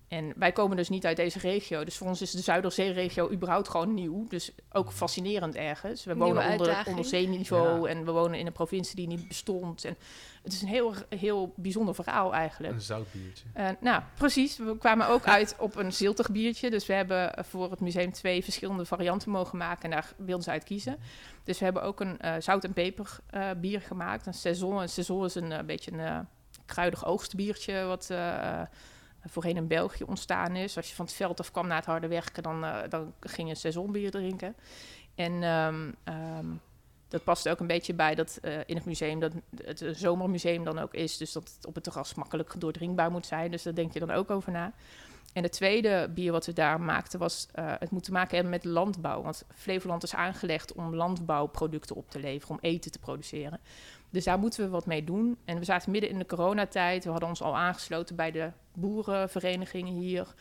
En 0.08 0.32
wij 0.36 0.52
komen 0.52 0.76
dus 0.76 0.88
niet 0.88 1.06
uit 1.06 1.16
deze 1.16 1.38
regio. 1.38 1.84
Dus 1.84 1.96
voor 1.96 2.06
ons 2.06 2.22
is 2.22 2.30
de 2.30 2.40
Zuiderzee-regio 2.40 3.30
überhaupt 3.30 3.68
gewoon 3.68 3.94
nieuw. 3.94 4.26
Dus 4.28 4.52
ook 4.72 4.92
fascinerend 4.92 5.54
ergens. 5.54 6.04
We 6.04 6.16
wonen 6.16 6.50
onder, 6.50 6.84
onder 6.86 7.04
zeeniveau 7.04 7.88
en 7.88 8.04
we 8.04 8.10
wonen 8.10 8.38
in 8.38 8.46
een 8.46 8.52
provincie 8.52 8.96
die 8.96 9.06
niet 9.06 9.28
bestond. 9.28 9.84
En 9.84 9.96
het 10.42 10.52
is 10.52 10.62
een 10.62 10.68
heel, 10.68 10.94
heel 11.08 11.52
bijzonder 11.56 11.94
verhaal 11.94 12.34
eigenlijk. 12.34 12.74
Een 12.74 12.80
zoutbiertje. 12.80 13.44
Uh, 13.56 13.68
nou, 13.80 14.02
precies. 14.14 14.56
We 14.56 14.78
kwamen 14.78 15.08
ook 15.08 15.24
uit 15.24 15.56
op 15.58 15.76
een 15.76 15.92
ziltig 15.92 16.30
biertje. 16.30 16.70
Dus 16.70 16.86
we 16.86 16.92
hebben 16.92 17.44
voor 17.44 17.70
het 17.70 17.80
museum 17.80 18.12
twee 18.12 18.44
verschillende 18.44 18.84
varianten 18.84 19.30
mogen 19.30 19.58
maken. 19.58 19.84
En 19.84 19.90
daar 19.90 20.12
wilden 20.16 20.44
ze 20.44 20.50
uit 20.50 20.64
kiezen. 20.64 20.96
Dus 21.44 21.58
we 21.58 21.64
hebben 21.64 21.82
ook 21.82 22.00
een 22.00 22.18
uh, 22.24 22.34
zout- 22.38 22.64
en 22.64 22.72
peper 22.72 23.18
uh, 23.34 23.50
bier 23.56 23.80
gemaakt. 23.80 24.26
Een 24.26 24.34
saison. 24.34 24.80
Een 24.80 24.88
saison 24.88 25.24
is 25.24 25.34
een 25.34 25.66
beetje 25.66 25.92
een 25.92 26.26
kruidig 26.66 27.06
oogstbiertje 27.06 27.84
wat 27.84 28.10
voorheen 29.28 29.56
in 29.56 29.66
België 29.66 30.04
ontstaan 30.04 30.56
is. 30.56 30.76
Als 30.76 30.88
je 30.88 30.94
van 30.94 31.04
het 31.04 31.14
veld 31.14 31.40
af 31.40 31.50
kwam 31.50 31.66
na 31.66 31.76
het 31.76 31.84
harde 31.84 32.08
werken, 32.08 32.42
dan, 32.42 32.64
uh, 32.64 32.78
dan 32.88 33.14
ging 33.20 33.48
je 33.48 33.54
seizoenbier 33.54 34.10
drinken. 34.10 34.56
En 35.14 35.42
um, 35.42 35.94
um, 36.04 36.60
dat 37.08 37.24
past 37.24 37.48
ook 37.48 37.60
een 37.60 37.66
beetje 37.66 37.94
bij 37.94 38.14
dat 38.14 38.38
uh, 38.42 38.58
in 38.66 38.76
het 38.76 38.84
museum, 38.84 39.20
dat 39.20 39.32
het 39.64 39.84
zomermuseum 39.92 40.64
dan 40.64 40.78
ook 40.78 40.94
is. 40.94 41.16
Dus 41.16 41.32
dat 41.32 41.54
het 41.56 41.66
op 41.66 41.74
het 41.74 41.84
terras 41.84 42.14
makkelijk 42.14 42.54
doordringbaar 42.58 43.10
moet 43.10 43.26
zijn. 43.26 43.50
Dus 43.50 43.62
daar 43.62 43.74
denk 43.74 43.92
je 43.92 43.98
dan 43.98 44.10
ook 44.10 44.30
over 44.30 44.52
na. 44.52 44.72
En 45.32 45.42
het 45.42 45.52
tweede 45.52 46.10
bier 46.14 46.32
wat 46.32 46.46
we 46.46 46.52
daar 46.52 46.80
maakten 46.80 47.18
was, 47.18 47.48
uh, 47.54 47.72
het 47.78 47.90
moet 47.90 48.04
te 48.04 48.12
maken 48.12 48.34
hebben 48.34 48.50
met 48.50 48.64
landbouw. 48.64 49.22
Want 49.22 49.44
Flevoland 49.54 50.02
is 50.02 50.14
aangelegd 50.14 50.72
om 50.72 50.94
landbouwproducten 50.94 51.96
op 51.96 52.10
te 52.10 52.20
leveren, 52.20 52.54
om 52.56 52.58
eten 52.62 52.90
te 52.90 52.98
produceren. 52.98 53.60
Dus 54.14 54.24
daar 54.24 54.38
moeten 54.38 54.64
we 54.64 54.70
wat 54.70 54.86
mee 54.86 55.04
doen. 55.04 55.38
En 55.44 55.58
we 55.58 55.64
zaten 55.64 55.90
midden 55.90 56.10
in 56.10 56.18
de 56.18 56.26
coronatijd. 56.26 57.04
We 57.04 57.10
hadden 57.10 57.28
ons 57.28 57.42
al 57.42 57.56
aangesloten 57.56 58.16
bij 58.16 58.30
de 58.30 58.50
boerenverenigingen 58.72 59.94
hier. 59.94 60.34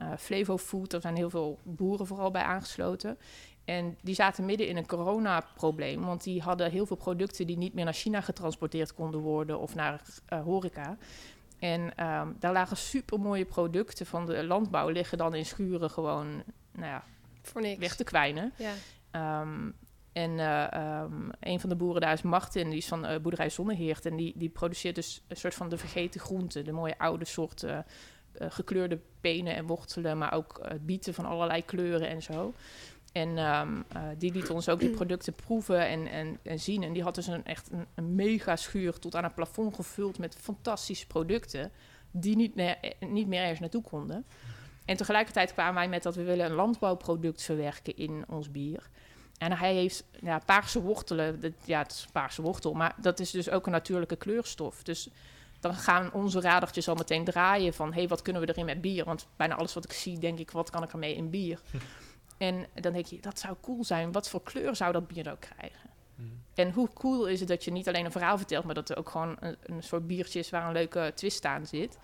Uh, 0.00 0.12
Flevo 0.18 0.58
Food, 0.58 0.92
er 0.92 1.00
zijn 1.00 1.16
heel 1.16 1.30
veel 1.30 1.58
boeren 1.62 2.06
vooral 2.06 2.30
bij 2.30 2.42
aangesloten. 2.42 3.18
En 3.64 3.96
die 4.02 4.14
zaten 4.14 4.44
midden 4.44 4.68
in 4.68 4.76
een 4.76 4.86
coronaprobleem. 4.86 6.04
Want 6.04 6.22
die 6.24 6.42
hadden 6.42 6.70
heel 6.70 6.86
veel 6.86 6.96
producten 6.96 7.46
die 7.46 7.56
niet 7.56 7.74
meer 7.74 7.84
naar 7.84 7.94
China 7.94 8.20
getransporteerd 8.20 8.94
konden 8.94 9.20
worden 9.20 9.58
of 9.58 9.74
naar 9.74 10.00
uh, 10.32 10.42
horeca. 10.42 10.96
En 11.58 11.80
um, 11.80 12.36
daar 12.38 12.52
lagen 12.52 12.76
supermooie 12.76 13.44
producten 13.44 14.06
van 14.06 14.26
de 14.26 14.44
landbouw 14.44 14.88
liggen 14.88 15.18
dan 15.18 15.34
in 15.34 15.46
schuren 15.46 15.90
gewoon 15.90 16.42
nou 16.72 16.86
ja, 16.86 17.04
Voor 17.42 17.60
niks. 17.60 17.78
weg 17.78 17.96
te 17.96 18.04
kwijnen. 18.04 18.52
Ja. 18.56 19.40
Um, 19.42 19.74
en 20.12 20.30
uh, 20.30 21.02
um, 21.02 21.30
een 21.40 21.60
van 21.60 21.68
de 21.68 21.76
boeren 21.76 22.00
daar 22.00 22.12
is 22.12 22.22
Martin, 22.22 22.68
die 22.68 22.78
is 22.78 22.88
van 22.88 23.10
uh, 23.10 23.18
boerderij 23.18 23.50
Zonneheert. 23.50 24.06
En 24.06 24.16
die, 24.16 24.32
die 24.36 24.48
produceert 24.48 24.94
dus 24.94 25.22
een 25.28 25.36
soort 25.36 25.54
van 25.54 25.68
de 25.68 25.78
vergeten 25.78 26.20
groenten. 26.20 26.64
De 26.64 26.72
mooie 26.72 26.98
oude 26.98 27.24
soorten 27.24 27.84
uh, 28.40 28.46
gekleurde 28.50 28.98
penen 29.20 29.54
en 29.54 29.66
wortelen, 29.66 30.18
maar 30.18 30.32
ook 30.32 30.68
bieten 30.80 31.14
van 31.14 31.24
allerlei 31.24 31.64
kleuren 31.64 32.08
en 32.08 32.22
zo. 32.22 32.54
En 33.12 33.38
um, 33.38 33.84
die 34.18 34.32
liet 34.32 34.50
ons 34.50 34.68
ook 34.68 34.80
die 34.80 34.90
producten 34.90 35.32
proeven 35.32 35.86
en, 35.86 36.06
en, 36.06 36.38
en, 36.42 36.60
zien. 36.60 36.82
En 36.82 36.92
die 36.92 37.02
had 37.02 37.14
dus 37.14 37.26
een, 37.26 37.44
echt 37.44 37.70
een, 37.72 37.86
een 37.94 38.14
mega 38.14 38.56
schuur 38.56 38.98
tot 38.98 39.14
aan 39.14 39.24
het 39.24 39.34
plafond 39.34 39.74
gevuld 39.74 40.18
met 40.18 40.36
fantastische 40.36 41.06
producten. 41.06 41.70
Die 42.10 42.36
niet, 42.36 42.54
meer, 42.54 42.78
niet 43.00 43.26
meer 43.26 43.40
ergens 43.40 43.60
naartoe 43.60 43.82
konden. 43.82 44.24
En 44.84 44.96
tegelijkertijd 44.96 45.52
kwamen 45.52 45.74
wij 45.74 45.88
met 45.88 46.02
dat 46.02 46.14
we 46.14 46.22
willen 46.22 46.46
een 46.46 46.52
landbouwproduct 46.52 47.42
verwerken 47.42 47.96
in 47.96 48.24
ons 48.28 48.50
bier. 48.50 48.88
En 49.40 49.52
hij 49.52 49.74
heeft 49.74 50.04
ja, 50.22 50.38
paarse 50.38 50.82
wortelen. 50.82 51.40
Dat, 51.40 51.52
ja, 51.64 51.78
het 51.78 51.92
is 51.92 52.06
paarse 52.12 52.42
wortel, 52.42 52.72
maar 52.72 52.94
dat 52.96 53.20
is 53.20 53.30
dus 53.30 53.50
ook 53.50 53.66
een 53.66 53.72
natuurlijke 53.72 54.16
kleurstof. 54.16 54.82
Dus 54.82 55.08
dan 55.60 55.74
gaan 55.74 56.12
onze 56.12 56.40
radertjes 56.40 56.88
al 56.88 56.94
meteen 56.94 57.24
draaien 57.24 57.74
van... 57.74 57.88
hé, 57.92 57.98
hey, 57.98 58.08
wat 58.08 58.22
kunnen 58.22 58.42
we 58.42 58.48
erin 58.48 58.64
met 58.64 58.80
bier? 58.80 59.04
Want 59.04 59.28
bijna 59.36 59.54
alles 59.54 59.74
wat 59.74 59.84
ik 59.84 59.92
zie, 59.92 60.18
denk 60.18 60.38
ik, 60.38 60.50
wat 60.50 60.70
kan 60.70 60.82
ik 60.82 60.92
ermee 60.92 61.14
in 61.14 61.30
bier? 61.30 61.60
en 62.38 62.66
dan 62.74 62.92
denk 62.92 63.06
je, 63.06 63.20
dat 63.20 63.38
zou 63.38 63.56
cool 63.60 63.84
zijn. 63.84 64.12
Wat 64.12 64.28
voor 64.28 64.42
kleur 64.42 64.76
zou 64.76 64.92
dat 64.92 65.06
bier 65.08 65.30
ook 65.30 65.40
krijgen? 65.40 65.90
Mm. 66.14 66.42
En 66.54 66.72
hoe 66.72 66.88
cool 66.94 67.26
is 67.26 67.40
het 67.40 67.48
dat 67.48 67.64
je 67.64 67.72
niet 67.72 67.88
alleen 67.88 68.04
een 68.04 68.12
verhaal 68.12 68.36
vertelt... 68.36 68.64
maar 68.64 68.74
dat 68.74 68.90
er 68.90 68.96
ook 68.96 69.10
gewoon 69.10 69.36
een, 69.40 69.56
een 69.62 69.82
soort 69.82 70.06
biertje 70.06 70.38
is 70.38 70.50
waar 70.50 70.66
een 70.66 70.72
leuke 70.72 71.12
twist 71.14 71.44
aan 71.44 71.66
zit... 71.66 71.98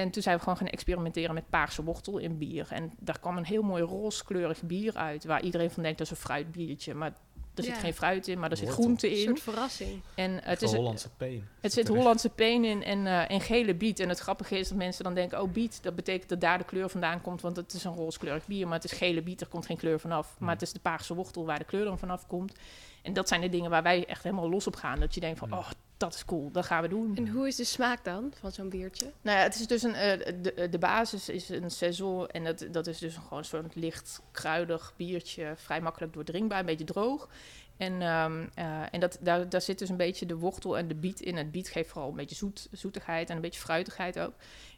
En 0.00 0.10
toen 0.10 0.22
zijn 0.22 0.36
we 0.36 0.42
gewoon 0.42 0.58
gaan 0.58 0.66
experimenteren 0.66 1.34
met 1.34 1.50
paarse 1.50 1.84
wortel 1.84 2.18
in 2.18 2.38
bier. 2.38 2.66
En 2.70 2.92
daar 3.00 3.18
kwam 3.18 3.36
een 3.36 3.44
heel 3.44 3.62
mooi 3.62 3.82
rooskleurig 3.82 4.62
bier 4.62 4.94
uit. 4.96 5.24
Waar 5.24 5.42
iedereen 5.42 5.70
van 5.70 5.82
denkt, 5.82 5.98
dat 5.98 6.06
is 6.06 6.12
een 6.12 6.22
fruitbiertje. 6.24 6.94
Maar 6.94 7.12
er 7.54 7.62
zit 7.64 7.74
Ja. 7.74 7.80
geen 7.80 7.94
fruit 7.94 8.28
in, 8.28 8.38
maar 8.38 8.50
er 8.50 8.56
zit 8.56 8.66
Wortel. 8.66 8.84
groente 8.84 9.06
Een 9.10 9.16
in. 9.16 9.22
soort 9.24 9.40
verrassing. 9.40 10.00
En 10.14 10.32
het 10.34 10.44
Het 10.44 10.62
is 10.62 10.70
een- 10.72 10.76
Hollandse 10.76 11.10
peen. 11.16 11.44
het 11.60 11.72
zit. 11.72 11.88
Hollandse 11.88 12.28
peen 12.28 12.64
in 12.64 12.82
en, 12.82 13.06
eh, 13.06 13.30
en 13.30 13.40
gele 13.40 13.74
biet. 13.74 14.00
En 14.00 14.08
het 14.08 14.18
grappige 14.18 14.58
is 14.58 14.68
dat 14.68 14.78
mensen 14.78 15.04
dan 15.04 15.14
denken, 15.14 15.42
oh 15.42 15.52
biet, 15.52 15.82
dat 15.82 15.94
betekent 15.96 16.28
dat 16.28 16.40
daar 16.40 16.58
de 16.58 16.64
kleur 16.64 16.88
vandaan 16.88 17.20
komt. 17.20 17.40
Want 17.40 17.56
het 17.56 17.72
is 17.72 17.84
een 17.84 17.94
rooskleurig 17.94 18.46
bier, 18.46 18.64
maar 18.66 18.80
het 18.80 18.92
is 18.92 18.98
gele 18.98 19.22
biet, 19.22 19.40
er 19.40 19.46
komt 19.46 19.66
geen 19.66 19.76
kleur 19.76 20.00
vanaf. 20.00 20.36
Maar 20.38 20.52
het 20.52 20.62
is 20.62 20.72
de 20.72 20.80
paarse 20.80 21.14
wortel 21.14 21.44
waar 21.46 21.58
de 21.58 21.64
kleur 21.64 21.84
dan 21.84 21.98
vanaf 21.98 22.26
komt. 22.26 22.54
En 23.02 23.12
dat 23.12 23.28
zijn 23.28 23.40
de 23.40 23.48
dingen 23.48 23.70
waar 23.70 23.82
wij 23.82 24.06
echt 24.06 24.22
helemaal 24.22 24.48
los 24.50 24.66
op 24.66 24.76
gaan. 24.76 25.00
Dat 25.00 25.14
je 25.14 25.20
denkt 25.20 25.38
van, 25.38 25.48
Ja. 25.48 25.58
oh, 25.58 25.70
dat 25.96 26.14
is 26.14 26.24
cool, 26.24 26.50
dat 26.50 26.64
gaan 26.64 26.82
we 26.82 26.88
doen. 26.88 27.16
En 27.16 27.28
hoe 27.28 27.46
is 27.46 27.56
de 27.56 27.64
smaak 27.64 28.04
dan 28.04 28.32
van 28.40 28.52
zo'n 28.52 28.68
biertje? 28.68 29.12
Nou 29.20 29.38
ja, 29.38 29.42
het 29.42 29.54
is 29.54 29.66
dus 29.66 29.82
een, 29.82 29.94
eh, 29.94 30.32
de, 30.42 30.68
de 30.68 30.78
basis 30.78 31.28
is 31.28 31.48
een 31.48 31.70
saison 31.70 32.28
en 32.28 32.44
dat, 32.44 32.66
dat 32.70 32.86
is 32.86 32.98
dus 32.98 33.16
gewoon 33.16 33.38
een 33.38 33.44
soort 33.44 33.74
licht 33.74 34.20
kruidig 34.30 34.92
biertje, 34.96 35.52
vrij 35.56 35.80
makkelijk 35.80 36.12
doordringbaar, 36.12 36.58
een 36.60 36.66
beetje 36.66 36.84
droog. 36.84 37.28
En, 37.76 38.02
ehm, 38.02 38.46
eh, 38.54 38.82
en 38.90 39.00
dat, 39.00 39.18
daar, 39.20 39.48
daar 39.48 39.60
zit 39.60 39.78
dus 39.78 39.88
een 39.88 39.96
beetje 39.96 40.26
de 40.26 40.36
wortel 40.36 40.78
en 40.78 40.88
de 40.88 40.94
biet 40.94 41.20
in. 41.20 41.36
Het 41.36 41.50
biet 41.50 41.68
geeft 41.68 41.90
vooral 41.90 42.10
een 42.10 42.16
beetje 42.16 42.34
zoet, 42.34 42.68
zoetigheid 42.72 43.30
en 43.30 43.36
een 43.36 43.42
beetje 43.42 43.60
fruitigheid 43.60 44.18
ook. 44.18 44.32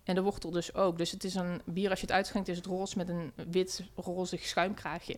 En 0.05 0.15
de 0.15 0.23
wortel 0.23 0.51
dus 0.51 0.75
ook. 0.75 0.99
Dus 0.99 1.11
het 1.11 1.25
is 1.25 1.35
een 1.35 1.61
bier, 1.65 1.91
als 1.91 2.01
je 2.01 2.07
het 2.07 2.15
uitschenkt, 2.15 2.49
is 2.49 2.57
het 2.57 2.67
roze 2.67 2.97
met 2.97 3.09
een 3.09 3.33
wit 3.51 3.83
rozig 3.95 4.45
schuimkraagje. 4.45 5.17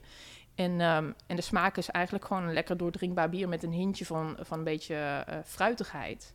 En, 0.58 0.80
ehm, 0.80 1.12
en 1.26 1.36
de 1.36 1.42
smaak 1.42 1.76
is 1.76 1.90
eigenlijk 1.90 2.24
gewoon 2.24 2.42
een 2.42 2.52
lekker 2.52 2.76
doordringbaar 2.76 3.28
bier 3.28 3.48
met 3.48 3.62
een 3.62 3.72
hintje 3.72 4.06
van, 4.06 4.36
van 4.40 4.58
een 4.58 4.64
beetje 4.64 4.94
eh, 4.94 5.36
fruitigheid. 5.44 6.34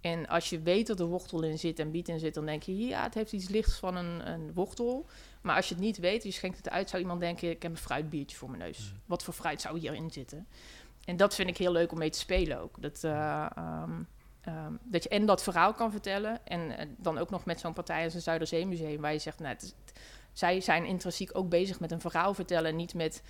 En 0.00 0.28
als 0.28 0.50
je 0.50 0.60
weet 0.60 0.86
dat 0.86 1.00
er 1.00 1.06
wortel 1.06 1.42
in 1.42 1.58
zit 1.58 1.78
en 1.78 1.90
biet 1.90 2.08
in 2.08 2.18
zit, 2.18 2.34
dan 2.34 2.46
denk 2.46 2.62
je, 2.62 2.76
ja, 2.78 3.02
het 3.02 3.14
heeft 3.14 3.32
iets 3.32 3.48
lichts 3.48 3.78
van 3.78 3.96
een, 3.96 4.30
een 4.30 4.52
wortel. 4.54 5.06
Maar 5.40 5.56
als 5.56 5.68
je 5.68 5.74
het 5.74 5.82
niet 5.82 5.98
weet, 5.98 6.22
je 6.22 6.30
schenkt 6.30 6.56
het 6.56 6.70
uit, 6.70 6.88
zou 6.90 7.02
iemand 7.02 7.20
denken, 7.20 7.50
ik 7.50 7.62
heb 7.62 7.70
een 7.70 7.76
fruitbiertje 7.78 8.36
voor 8.36 8.50
mijn 8.50 8.62
neus. 8.62 8.78
Mm. 8.92 9.00
Wat 9.06 9.22
voor 9.24 9.34
fruit 9.34 9.60
zou 9.60 9.78
hierin 9.78 10.10
zitten? 10.10 10.46
En 11.04 11.16
dat 11.16 11.34
vind 11.34 11.48
ik 11.48 11.56
heel 11.56 11.72
leuk 11.72 11.92
om 11.92 11.98
mee 11.98 12.10
te 12.10 12.18
spelen 12.18 12.60
ook. 12.60 12.82
Dat, 12.82 13.04
eh, 13.04 13.46
ehm, 13.56 14.02
ehm, 14.40 14.72
dat 14.82 15.02
je 15.02 15.08
en 15.08 15.26
dat 15.26 15.42
verhaal 15.42 15.74
kan 15.74 15.90
vertellen 15.90 16.46
en 16.46 16.78
eh, 16.78 16.86
dan 16.96 17.18
ook 17.18 17.30
nog 17.30 17.44
met 17.44 17.60
zo'n 17.60 17.72
partij 17.72 18.04
als 18.04 18.14
het 18.14 18.22
Zuiderzeemuseum, 18.22 19.00
waar 19.00 19.12
je 19.12 19.18
zegt, 19.18 19.38
nou, 19.38 19.52
het 19.52 19.62
is- 19.62 19.74
het- 19.84 20.00
zij 20.32 20.60
zijn 20.60 20.84
intrinsiek 20.84 21.30
ook 21.32 21.48
bezig 21.48 21.80
met 21.80 21.90
een 21.90 22.00
verhaal 22.00 22.34
vertellen 22.34 22.70
en 22.70 22.76
niet 22.76 22.94
met 22.94 23.22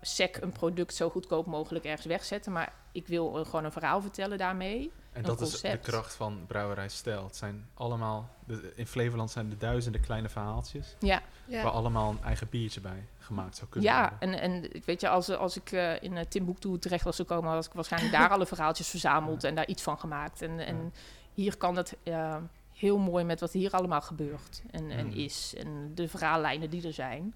sec 0.00 0.36
een 0.40 0.52
product 0.52 0.94
zo 0.94 1.10
goedkoop 1.10 1.46
mogelijk 1.46 1.84
ergens 1.84 2.06
wegzetten. 2.06 2.52
Maar 2.52 2.72
ik 2.92 3.06
wil 3.06 3.44
gewoon 3.44 3.64
een 3.64 3.72
verhaal 3.72 4.00
vertellen 4.00 4.38
daarmee. 4.38 4.92
En 5.12 5.22
dat 5.22 5.40
is 5.40 5.60
de 5.60 5.78
kracht 5.78 6.14
van 6.14 6.44
Brouwerij 6.46 6.88
Stijl. 6.88 7.24
Het 7.24 7.36
zijn 7.36 7.66
allemaal, 7.74 8.28
de, 8.46 8.72
in 8.74 8.86
Flevoland 8.86 9.30
zijn 9.30 9.50
er 9.50 9.58
duizenden 9.58 10.00
kleine 10.00 10.28
verhaaltjes. 10.28 10.96
Ja. 10.98 11.22
Ja. 11.46 11.62
Waar 11.62 11.72
allemaal 11.72 12.10
een 12.10 12.22
eigen 12.22 12.48
biertje 12.48 12.80
bij 12.80 13.08
gemaakt 13.18 13.56
zou 13.56 13.70
kunnen 13.70 13.90
Ja, 13.90 14.08
worden. 14.18 14.40
en, 14.40 14.62
en 14.62 14.82
weet 14.84 15.00
je, 15.00 15.08
als, 15.08 15.30
als 15.30 15.56
ik 15.56 15.72
eh, 15.72 16.02
in 16.02 16.12
uh, 16.12 16.20
Timbuktu 16.28 16.78
terecht 16.78 17.04
was 17.04 17.16
gekomen, 17.16 17.50
had 17.50 17.64
ik 17.66 17.72
waarschijnlijk 17.72 18.12
daar 18.12 18.30
alle 18.34 18.46
verhaaltjes 18.46 18.88
verzameld 18.88 19.44
en 19.44 19.54
daar 19.54 19.66
iets 19.66 19.82
van 19.82 19.98
gemaakt. 19.98 20.42
En, 20.42 20.58
en 20.58 20.92
hier 21.32 21.56
kan 21.56 21.76
het 21.76 21.96
uh, 22.04 22.36
heel 22.72 22.98
mooi 22.98 23.24
met 23.24 23.40
wat 23.40 23.52
hier 23.52 23.70
allemaal 23.72 24.00
gebeurt 24.02 24.62
en, 24.70 24.90
en 24.90 25.06
Mm. 25.06 25.12
is. 25.12 25.54
En 25.58 25.92
de 25.94 26.08
verhaallijnen 26.08 26.70
die 26.70 26.86
er 26.86 26.92
zijn. 26.92 27.34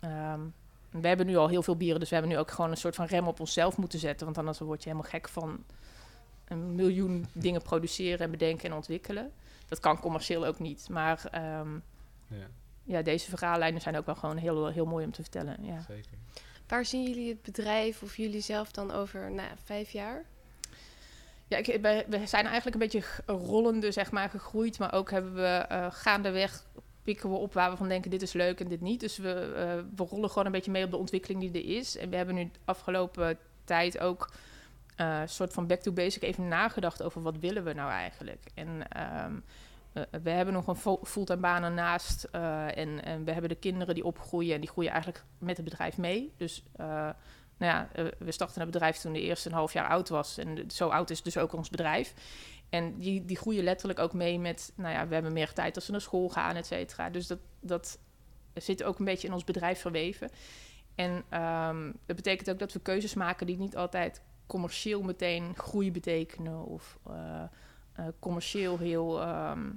Ehm, 0.00 0.40
we 1.00 1.08
hebben 1.08 1.26
nu 1.26 1.36
al 1.36 1.48
heel 1.48 1.62
veel 1.62 1.76
bieren, 1.76 2.00
dus 2.00 2.08
we 2.08 2.14
hebben 2.14 2.32
nu 2.32 2.38
ook 2.38 2.50
gewoon 2.50 2.70
een 2.70 2.76
soort 2.76 2.94
van 2.94 3.06
rem 3.06 3.28
op 3.28 3.40
onszelf 3.40 3.76
moeten 3.76 3.98
zetten. 3.98 4.26
Want 4.26 4.38
anders 4.38 4.58
word 4.58 4.82
je 4.82 4.88
helemaal 4.88 5.10
gek 5.10 5.28
van 5.28 5.64
een 6.44 6.74
miljoen 6.74 7.26
dingen 7.32 7.62
produceren 7.62 8.18
en 8.18 8.30
bedenken 8.30 8.68
en 8.68 8.76
ontwikkelen. 8.76 9.32
Dat 9.68 9.80
kan 9.80 10.00
commercieel 10.00 10.46
ook 10.46 10.58
niet. 10.58 10.88
Maar 10.88 11.28
ehm, 11.30 11.74
Ja, 12.28 12.46
ja, 12.84 13.02
deze 13.02 13.30
verhaallijnen 13.30 13.80
zijn 13.80 13.96
ook 13.96 14.06
wel 14.06 14.14
gewoon 14.14 14.36
heel, 14.36 14.66
heel 14.66 14.86
mooi 14.86 15.04
om 15.04 15.12
te 15.12 15.22
vertellen. 15.22 15.56
Ja. 15.64 15.80
zeker. 15.88 16.18
Waar 16.66 16.84
zien 16.84 17.02
jullie 17.02 17.28
het 17.28 17.42
bedrijf 17.42 18.02
of 18.02 18.16
jullie 18.16 18.40
zelf 18.40 18.70
dan 18.70 18.90
over 18.90 19.30
nou, 19.30 19.48
vijf 19.64 19.90
jaar? 19.90 20.24
Ja, 21.48 21.56
ik, 21.56 21.66
we, 21.66 22.04
we 22.08 22.26
zijn 22.26 22.46
eigenlijk 22.46 22.74
een 22.74 22.88
beetje 22.88 23.04
rollende, 23.26 23.92
zeg 23.92 24.10
maar, 24.10 24.30
gegroeid. 24.30 24.78
Maar 24.78 24.92
ook 24.92 25.10
hebben 25.10 25.34
we 25.34 25.64
eh, 25.68 25.86
gaandeweg 25.90 26.64
pikken 27.06 27.30
we 27.30 27.36
op 27.36 27.52
waar 27.52 27.70
we 27.70 27.76
van 27.76 27.88
denken 27.88 28.10
dit 28.10 28.22
is 28.22 28.32
leuk 28.32 28.60
en 28.60 28.68
dit 28.68 28.80
niet. 28.80 29.00
Dus 29.00 29.16
we, 29.16 29.32
eh, 29.32 29.96
we 29.96 30.04
rollen 30.04 30.28
gewoon 30.28 30.46
een 30.46 30.52
beetje 30.52 30.70
mee 30.70 30.84
op 30.84 30.90
de 30.90 30.96
ontwikkeling 30.96 31.40
die 31.40 31.62
er 31.62 31.76
is. 31.78 31.96
En 31.96 32.10
we 32.10 32.16
hebben 32.16 32.34
nu 32.34 32.44
de 32.44 32.58
afgelopen 32.64 33.38
tijd 33.64 33.98
ook 33.98 34.30
eh, 34.96 35.20
een 35.20 35.28
soort 35.28 35.52
van 35.52 35.66
back 35.66 35.80
to 35.80 35.92
basic 35.92 36.22
even 36.22 36.48
nagedacht 36.48 37.02
over 37.02 37.22
wat 37.22 37.38
willen 37.38 37.64
we 37.64 37.72
nou 37.72 37.90
eigenlijk. 37.90 38.44
En 38.54 38.88
ehm, 38.88 39.34
eh, 39.96 40.20
we 40.22 40.30
hebben 40.30 40.54
nog 40.54 40.66
een 40.66 40.98
fulltime 41.04 41.40
baan 41.40 41.62
ernaast. 41.62 42.24
eh, 42.24 42.76
en, 42.76 43.04
en 43.04 43.24
we 43.24 43.32
hebben 43.32 43.50
de 43.50 43.56
kinderen 43.56 43.94
die 43.94 44.04
opgroeien 44.04 44.54
en 44.54 44.60
die 44.60 44.70
groeien 44.70 44.90
eigenlijk 44.92 45.24
met 45.38 45.56
het 45.56 45.64
bedrijf 45.64 45.98
mee. 45.98 46.32
Dus 46.36 46.62
eh, 46.76 47.08
nou 47.56 47.72
ja, 47.72 47.88
eh, 47.92 48.04
we 48.18 48.32
startten 48.32 48.60
het 48.60 48.70
bedrijf 48.70 48.96
toen 48.96 49.12
de 49.12 49.20
eerste 49.20 49.48
een 49.48 49.54
half 49.54 49.72
jaar 49.72 49.88
oud 49.88 50.08
was. 50.08 50.38
En 50.38 50.70
zo 50.70 50.88
oud 50.88 51.10
is 51.10 51.22
dus 51.22 51.38
ook 51.38 51.52
ons 51.52 51.70
bedrijf. 51.70 52.14
En 52.68 52.98
die, 52.98 53.24
die 53.24 53.36
groeien 53.36 53.64
letterlijk 53.64 53.98
ook 53.98 54.12
mee 54.12 54.38
met, 54.38 54.72
nou 54.74 54.94
ja, 54.94 55.08
we 55.08 55.14
hebben 55.14 55.32
meer 55.32 55.52
tijd 55.52 55.74
als 55.74 55.84
ze 55.84 55.90
naar 55.90 56.00
school 56.00 56.28
gaan, 56.28 56.56
et 56.56 56.66
cetera. 56.66 57.10
Dus 57.10 57.26
dat, 57.26 57.38
dat 57.60 57.98
zit 58.54 58.82
ook 58.82 58.98
een 58.98 59.04
beetje 59.04 59.26
in 59.26 59.34
ons 59.34 59.44
bedrijf 59.44 59.80
verweven. 59.80 60.30
En 60.94 61.24
ehm, 61.28 61.92
dat 62.06 62.16
betekent 62.16 62.50
ook 62.50 62.58
dat 62.58 62.72
we 62.72 62.80
keuzes 62.80 63.14
maken 63.14 63.46
die 63.46 63.56
niet 63.56 63.76
altijd 63.76 64.20
commercieel 64.46 65.02
meteen 65.02 65.54
groei 65.56 65.92
betekenen 65.92 66.64
of 66.64 66.98
eh, 67.06 67.42
eh, 67.92 68.06
commercieel 68.18 68.78
heel 68.78 69.20
ehm, 69.20 69.70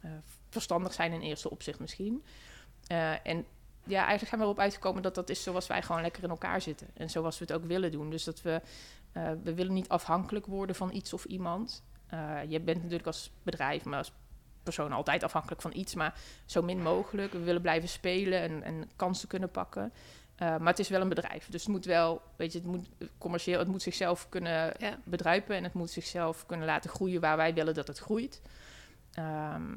eh, 0.00 0.10
verstandig 0.50 0.92
zijn 0.92 1.12
in 1.12 1.20
eerste 1.20 1.50
opzicht 1.50 1.80
misschien. 1.80 2.24
En 3.22 3.44
ja, 3.86 3.98
eigenlijk 3.98 4.28
zijn 4.28 4.40
we 4.40 4.46
erop 4.46 4.58
uitgekomen 4.58 5.02
dat 5.02 5.14
dat 5.14 5.30
is 5.30 5.42
zoals 5.42 5.66
wij 5.66 5.82
gewoon 5.82 6.02
lekker 6.02 6.22
in 6.22 6.30
elkaar 6.30 6.60
zitten. 6.60 6.86
En 6.94 7.10
zoals 7.10 7.38
we 7.38 7.44
het 7.44 7.54
ook 7.54 7.64
willen 7.64 7.90
doen. 7.90 8.10
Dus 8.10 8.24
dat 8.24 8.42
we, 8.42 8.60
eh, 9.12 9.30
we 9.42 9.54
willen 9.54 9.72
niet 9.72 9.88
afhankelijk 9.88 10.46
worden 10.46 10.76
van 10.76 10.92
iets 10.92 11.12
of 11.12 11.24
iemand. 11.24 11.84
Eh, 12.06 12.38
je 12.48 12.60
bent 12.60 12.76
natuurlijk 12.76 13.06
als 13.06 13.30
bedrijf, 13.42 13.84
maar 13.84 13.98
als 13.98 14.12
persoon 14.62 14.92
altijd 14.92 15.22
afhankelijk 15.22 15.60
van 15.62 15.72
iets. 15.74 15.94
Maar 15.94 16.14
zo 16.44 16.62
min 16.62 16.82
mogelijk. 16.82 17.32
We 17.32 17.38
willen 17.38 17.62
blijven 17.62 17.88
spelen 17.88 18.40
en, 18.40 18.62
en 18.62 18.90
kansen 18.96 19.28
kunnen 19.28 19.50
pakken. 19.50 19.92
Eh, 20.36 20.48
maar 20.48 20.68
het 20.68 20.78
is 20.78 20.88
wel 20.88 21.00
een 21.00 21.08
bedrijf. 21.08 21.48
Dus 21.48 21.62
het 21.62 21.70
moet 21.72 21.84
wel, 21.84 22.22
weet 22.36 22.52
je, 22.52 22.58
het 22.58 22.66
moet 22.66 22.88
commercieel, 23.18 23.58
het 23.58 23.68
moet 23.68 23.82
zichzelf 23.82 24.28
kunnen 24.28 24.74
Ja. 24.78 24.98
bedruipen 25.04 25.56
en 25.56 25.64
het 25.64 25.72
moet 25.72 25.90
zichzelf 25.90 26.46
kunnen 26.46 26.66
laten 26.66 26.90
groeien 26.90 27.20
waar 27.20 27.36
wij 27.36 27.54
willen 27.54 27.74
dat 27.74 27.86
het 27.86 27.98
groeit. 27.98 28.42
Ehm, 29.12 29.74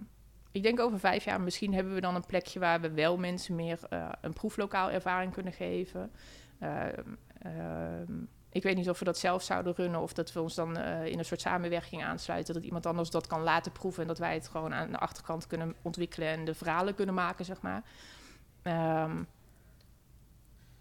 ik 0.51 0.63
denk 0.63 0.79
over 0.79 0.99
vijf 0.99 1.23
jaar 1.23 1.41
misschien 1.41 1.73
hebben 1.73 1.93
we 1.93 2.01
dan 2.01 2.15
een 2.15 2.25
plekje 2.25 2.59
waar 2.59 2.81
we 2.81 2.91
wel 2.91 3.17
mensen 3.17 3.55
meer 3.55 3.79
eh, 3.89 4.09
een 4.21 4.33
proeflokaal 4.33 4.91
ervaring 4.91 5.33
kunnen 5.33 5.53
geven. 5.53 6.12
Ehm, 6.59 7.03
ehm, 7.41 8.13
ik 8.51 8.63
weet 8.63 8.75
niet 8.75 8.89
of 8.89 8.99
we 8.99 9.05
dat 9.05 9.17
zelf 9.17 9.43
zouden 9.43 9.73
runnen 9.73 10.01
of 10.01 10.13
dat 10.13 10.33
we 10.33 10.41
ons 10.41 10.55
dan 10.55 10.77
eh, 10.77 11.05
in 11.05 11.19
een 11.19 11.25
soort 11.25 11.41
samenwerking 11.41 12.03
aansluiten. 12.03 12.53
Dat 12.53 12.63
iemand 12.63 12.85
anders 12.85 13.09
dat 13.09 13.27
kan 13.27 13.41
laten 13.41 13.71
proeven 13.71 14.01
en 14.01 14.07
dat 14.07 14.17
wij 14.17 14.33
het 14.33 14.47
gewoon 14.47 14.73
aan 14.73 14.91
de 14.91 14.97
achterkant 14.97 15.47
kunnen 15.47 15.75
ontwikkelen 15.81 16.29
en 16.29 16.45
de 16.45 16.53
verhalen 16.53 16.95
kunnen 16.95 17.15
maken, 17.15 17.45
zeg 17.45 17.62
maar. 17.62 17.83
Ehm, 18.62 19.23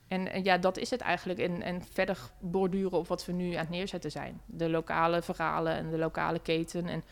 en, 0.09 0.45
ja, 0.45 0.59
dat 0.59 0.77
is 0.77 0.91
het 0.91 1.01
eigenlijk. 1.01 1.39
En, 1.39 1.63
en 1.63 1.83
verder 1.93 2.19
borduren 2.39 2.99
op 2.99 3.09
wat 3.09 3.25
we 3.25 3.33
nu 3.33 3.53
aan 3.53 3.59
het 3.59 3.69
neerzetten 3.69 4.11
zijn. 4.11 4.41
De 4.47 4.71
lokale 4.71 5.23
verhalen 5.23 5.73
en 5.73 5.91
de 5.91 5.99
lokale 5.99 6.39
keten. 6.39 6.87
En 6.87 7.05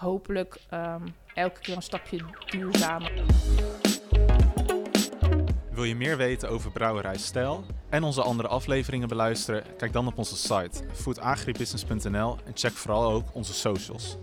hopelijk 0.00 0.56
ehm, 0.70 1.02
elke 1.34 1.60
keer 1.60 1.76
een 1.76 1.82
stapje 1.82 2.20
duurzamer. 2.50 3.12
Wil 5.70 5.84
je 5.84 5.96
meer 5.96 6.16
weten 6.16 6.48
over 6.48 6.70
Brouwerij 6.70 7.18
Stijl 7.18 7.64
en 7.88 8.02
onze 8.02 8.22
andere 8.22 8.48
afleveringen 8.48 9.08
beluisteren? 9.08 9.64
Kijk 9.76 9.92
dan 9.92 10.06
op 10.06 10.18
onze 10.18 10.36
site 10.36 10.84
foodagribusiness.nl 10.92 12.36
en 12.44 12.52
check 12.54 12.72
vooral 12.72 13.10
ook 13.10 13.34
onze 13.34 13.54
socials. 13.54 14.16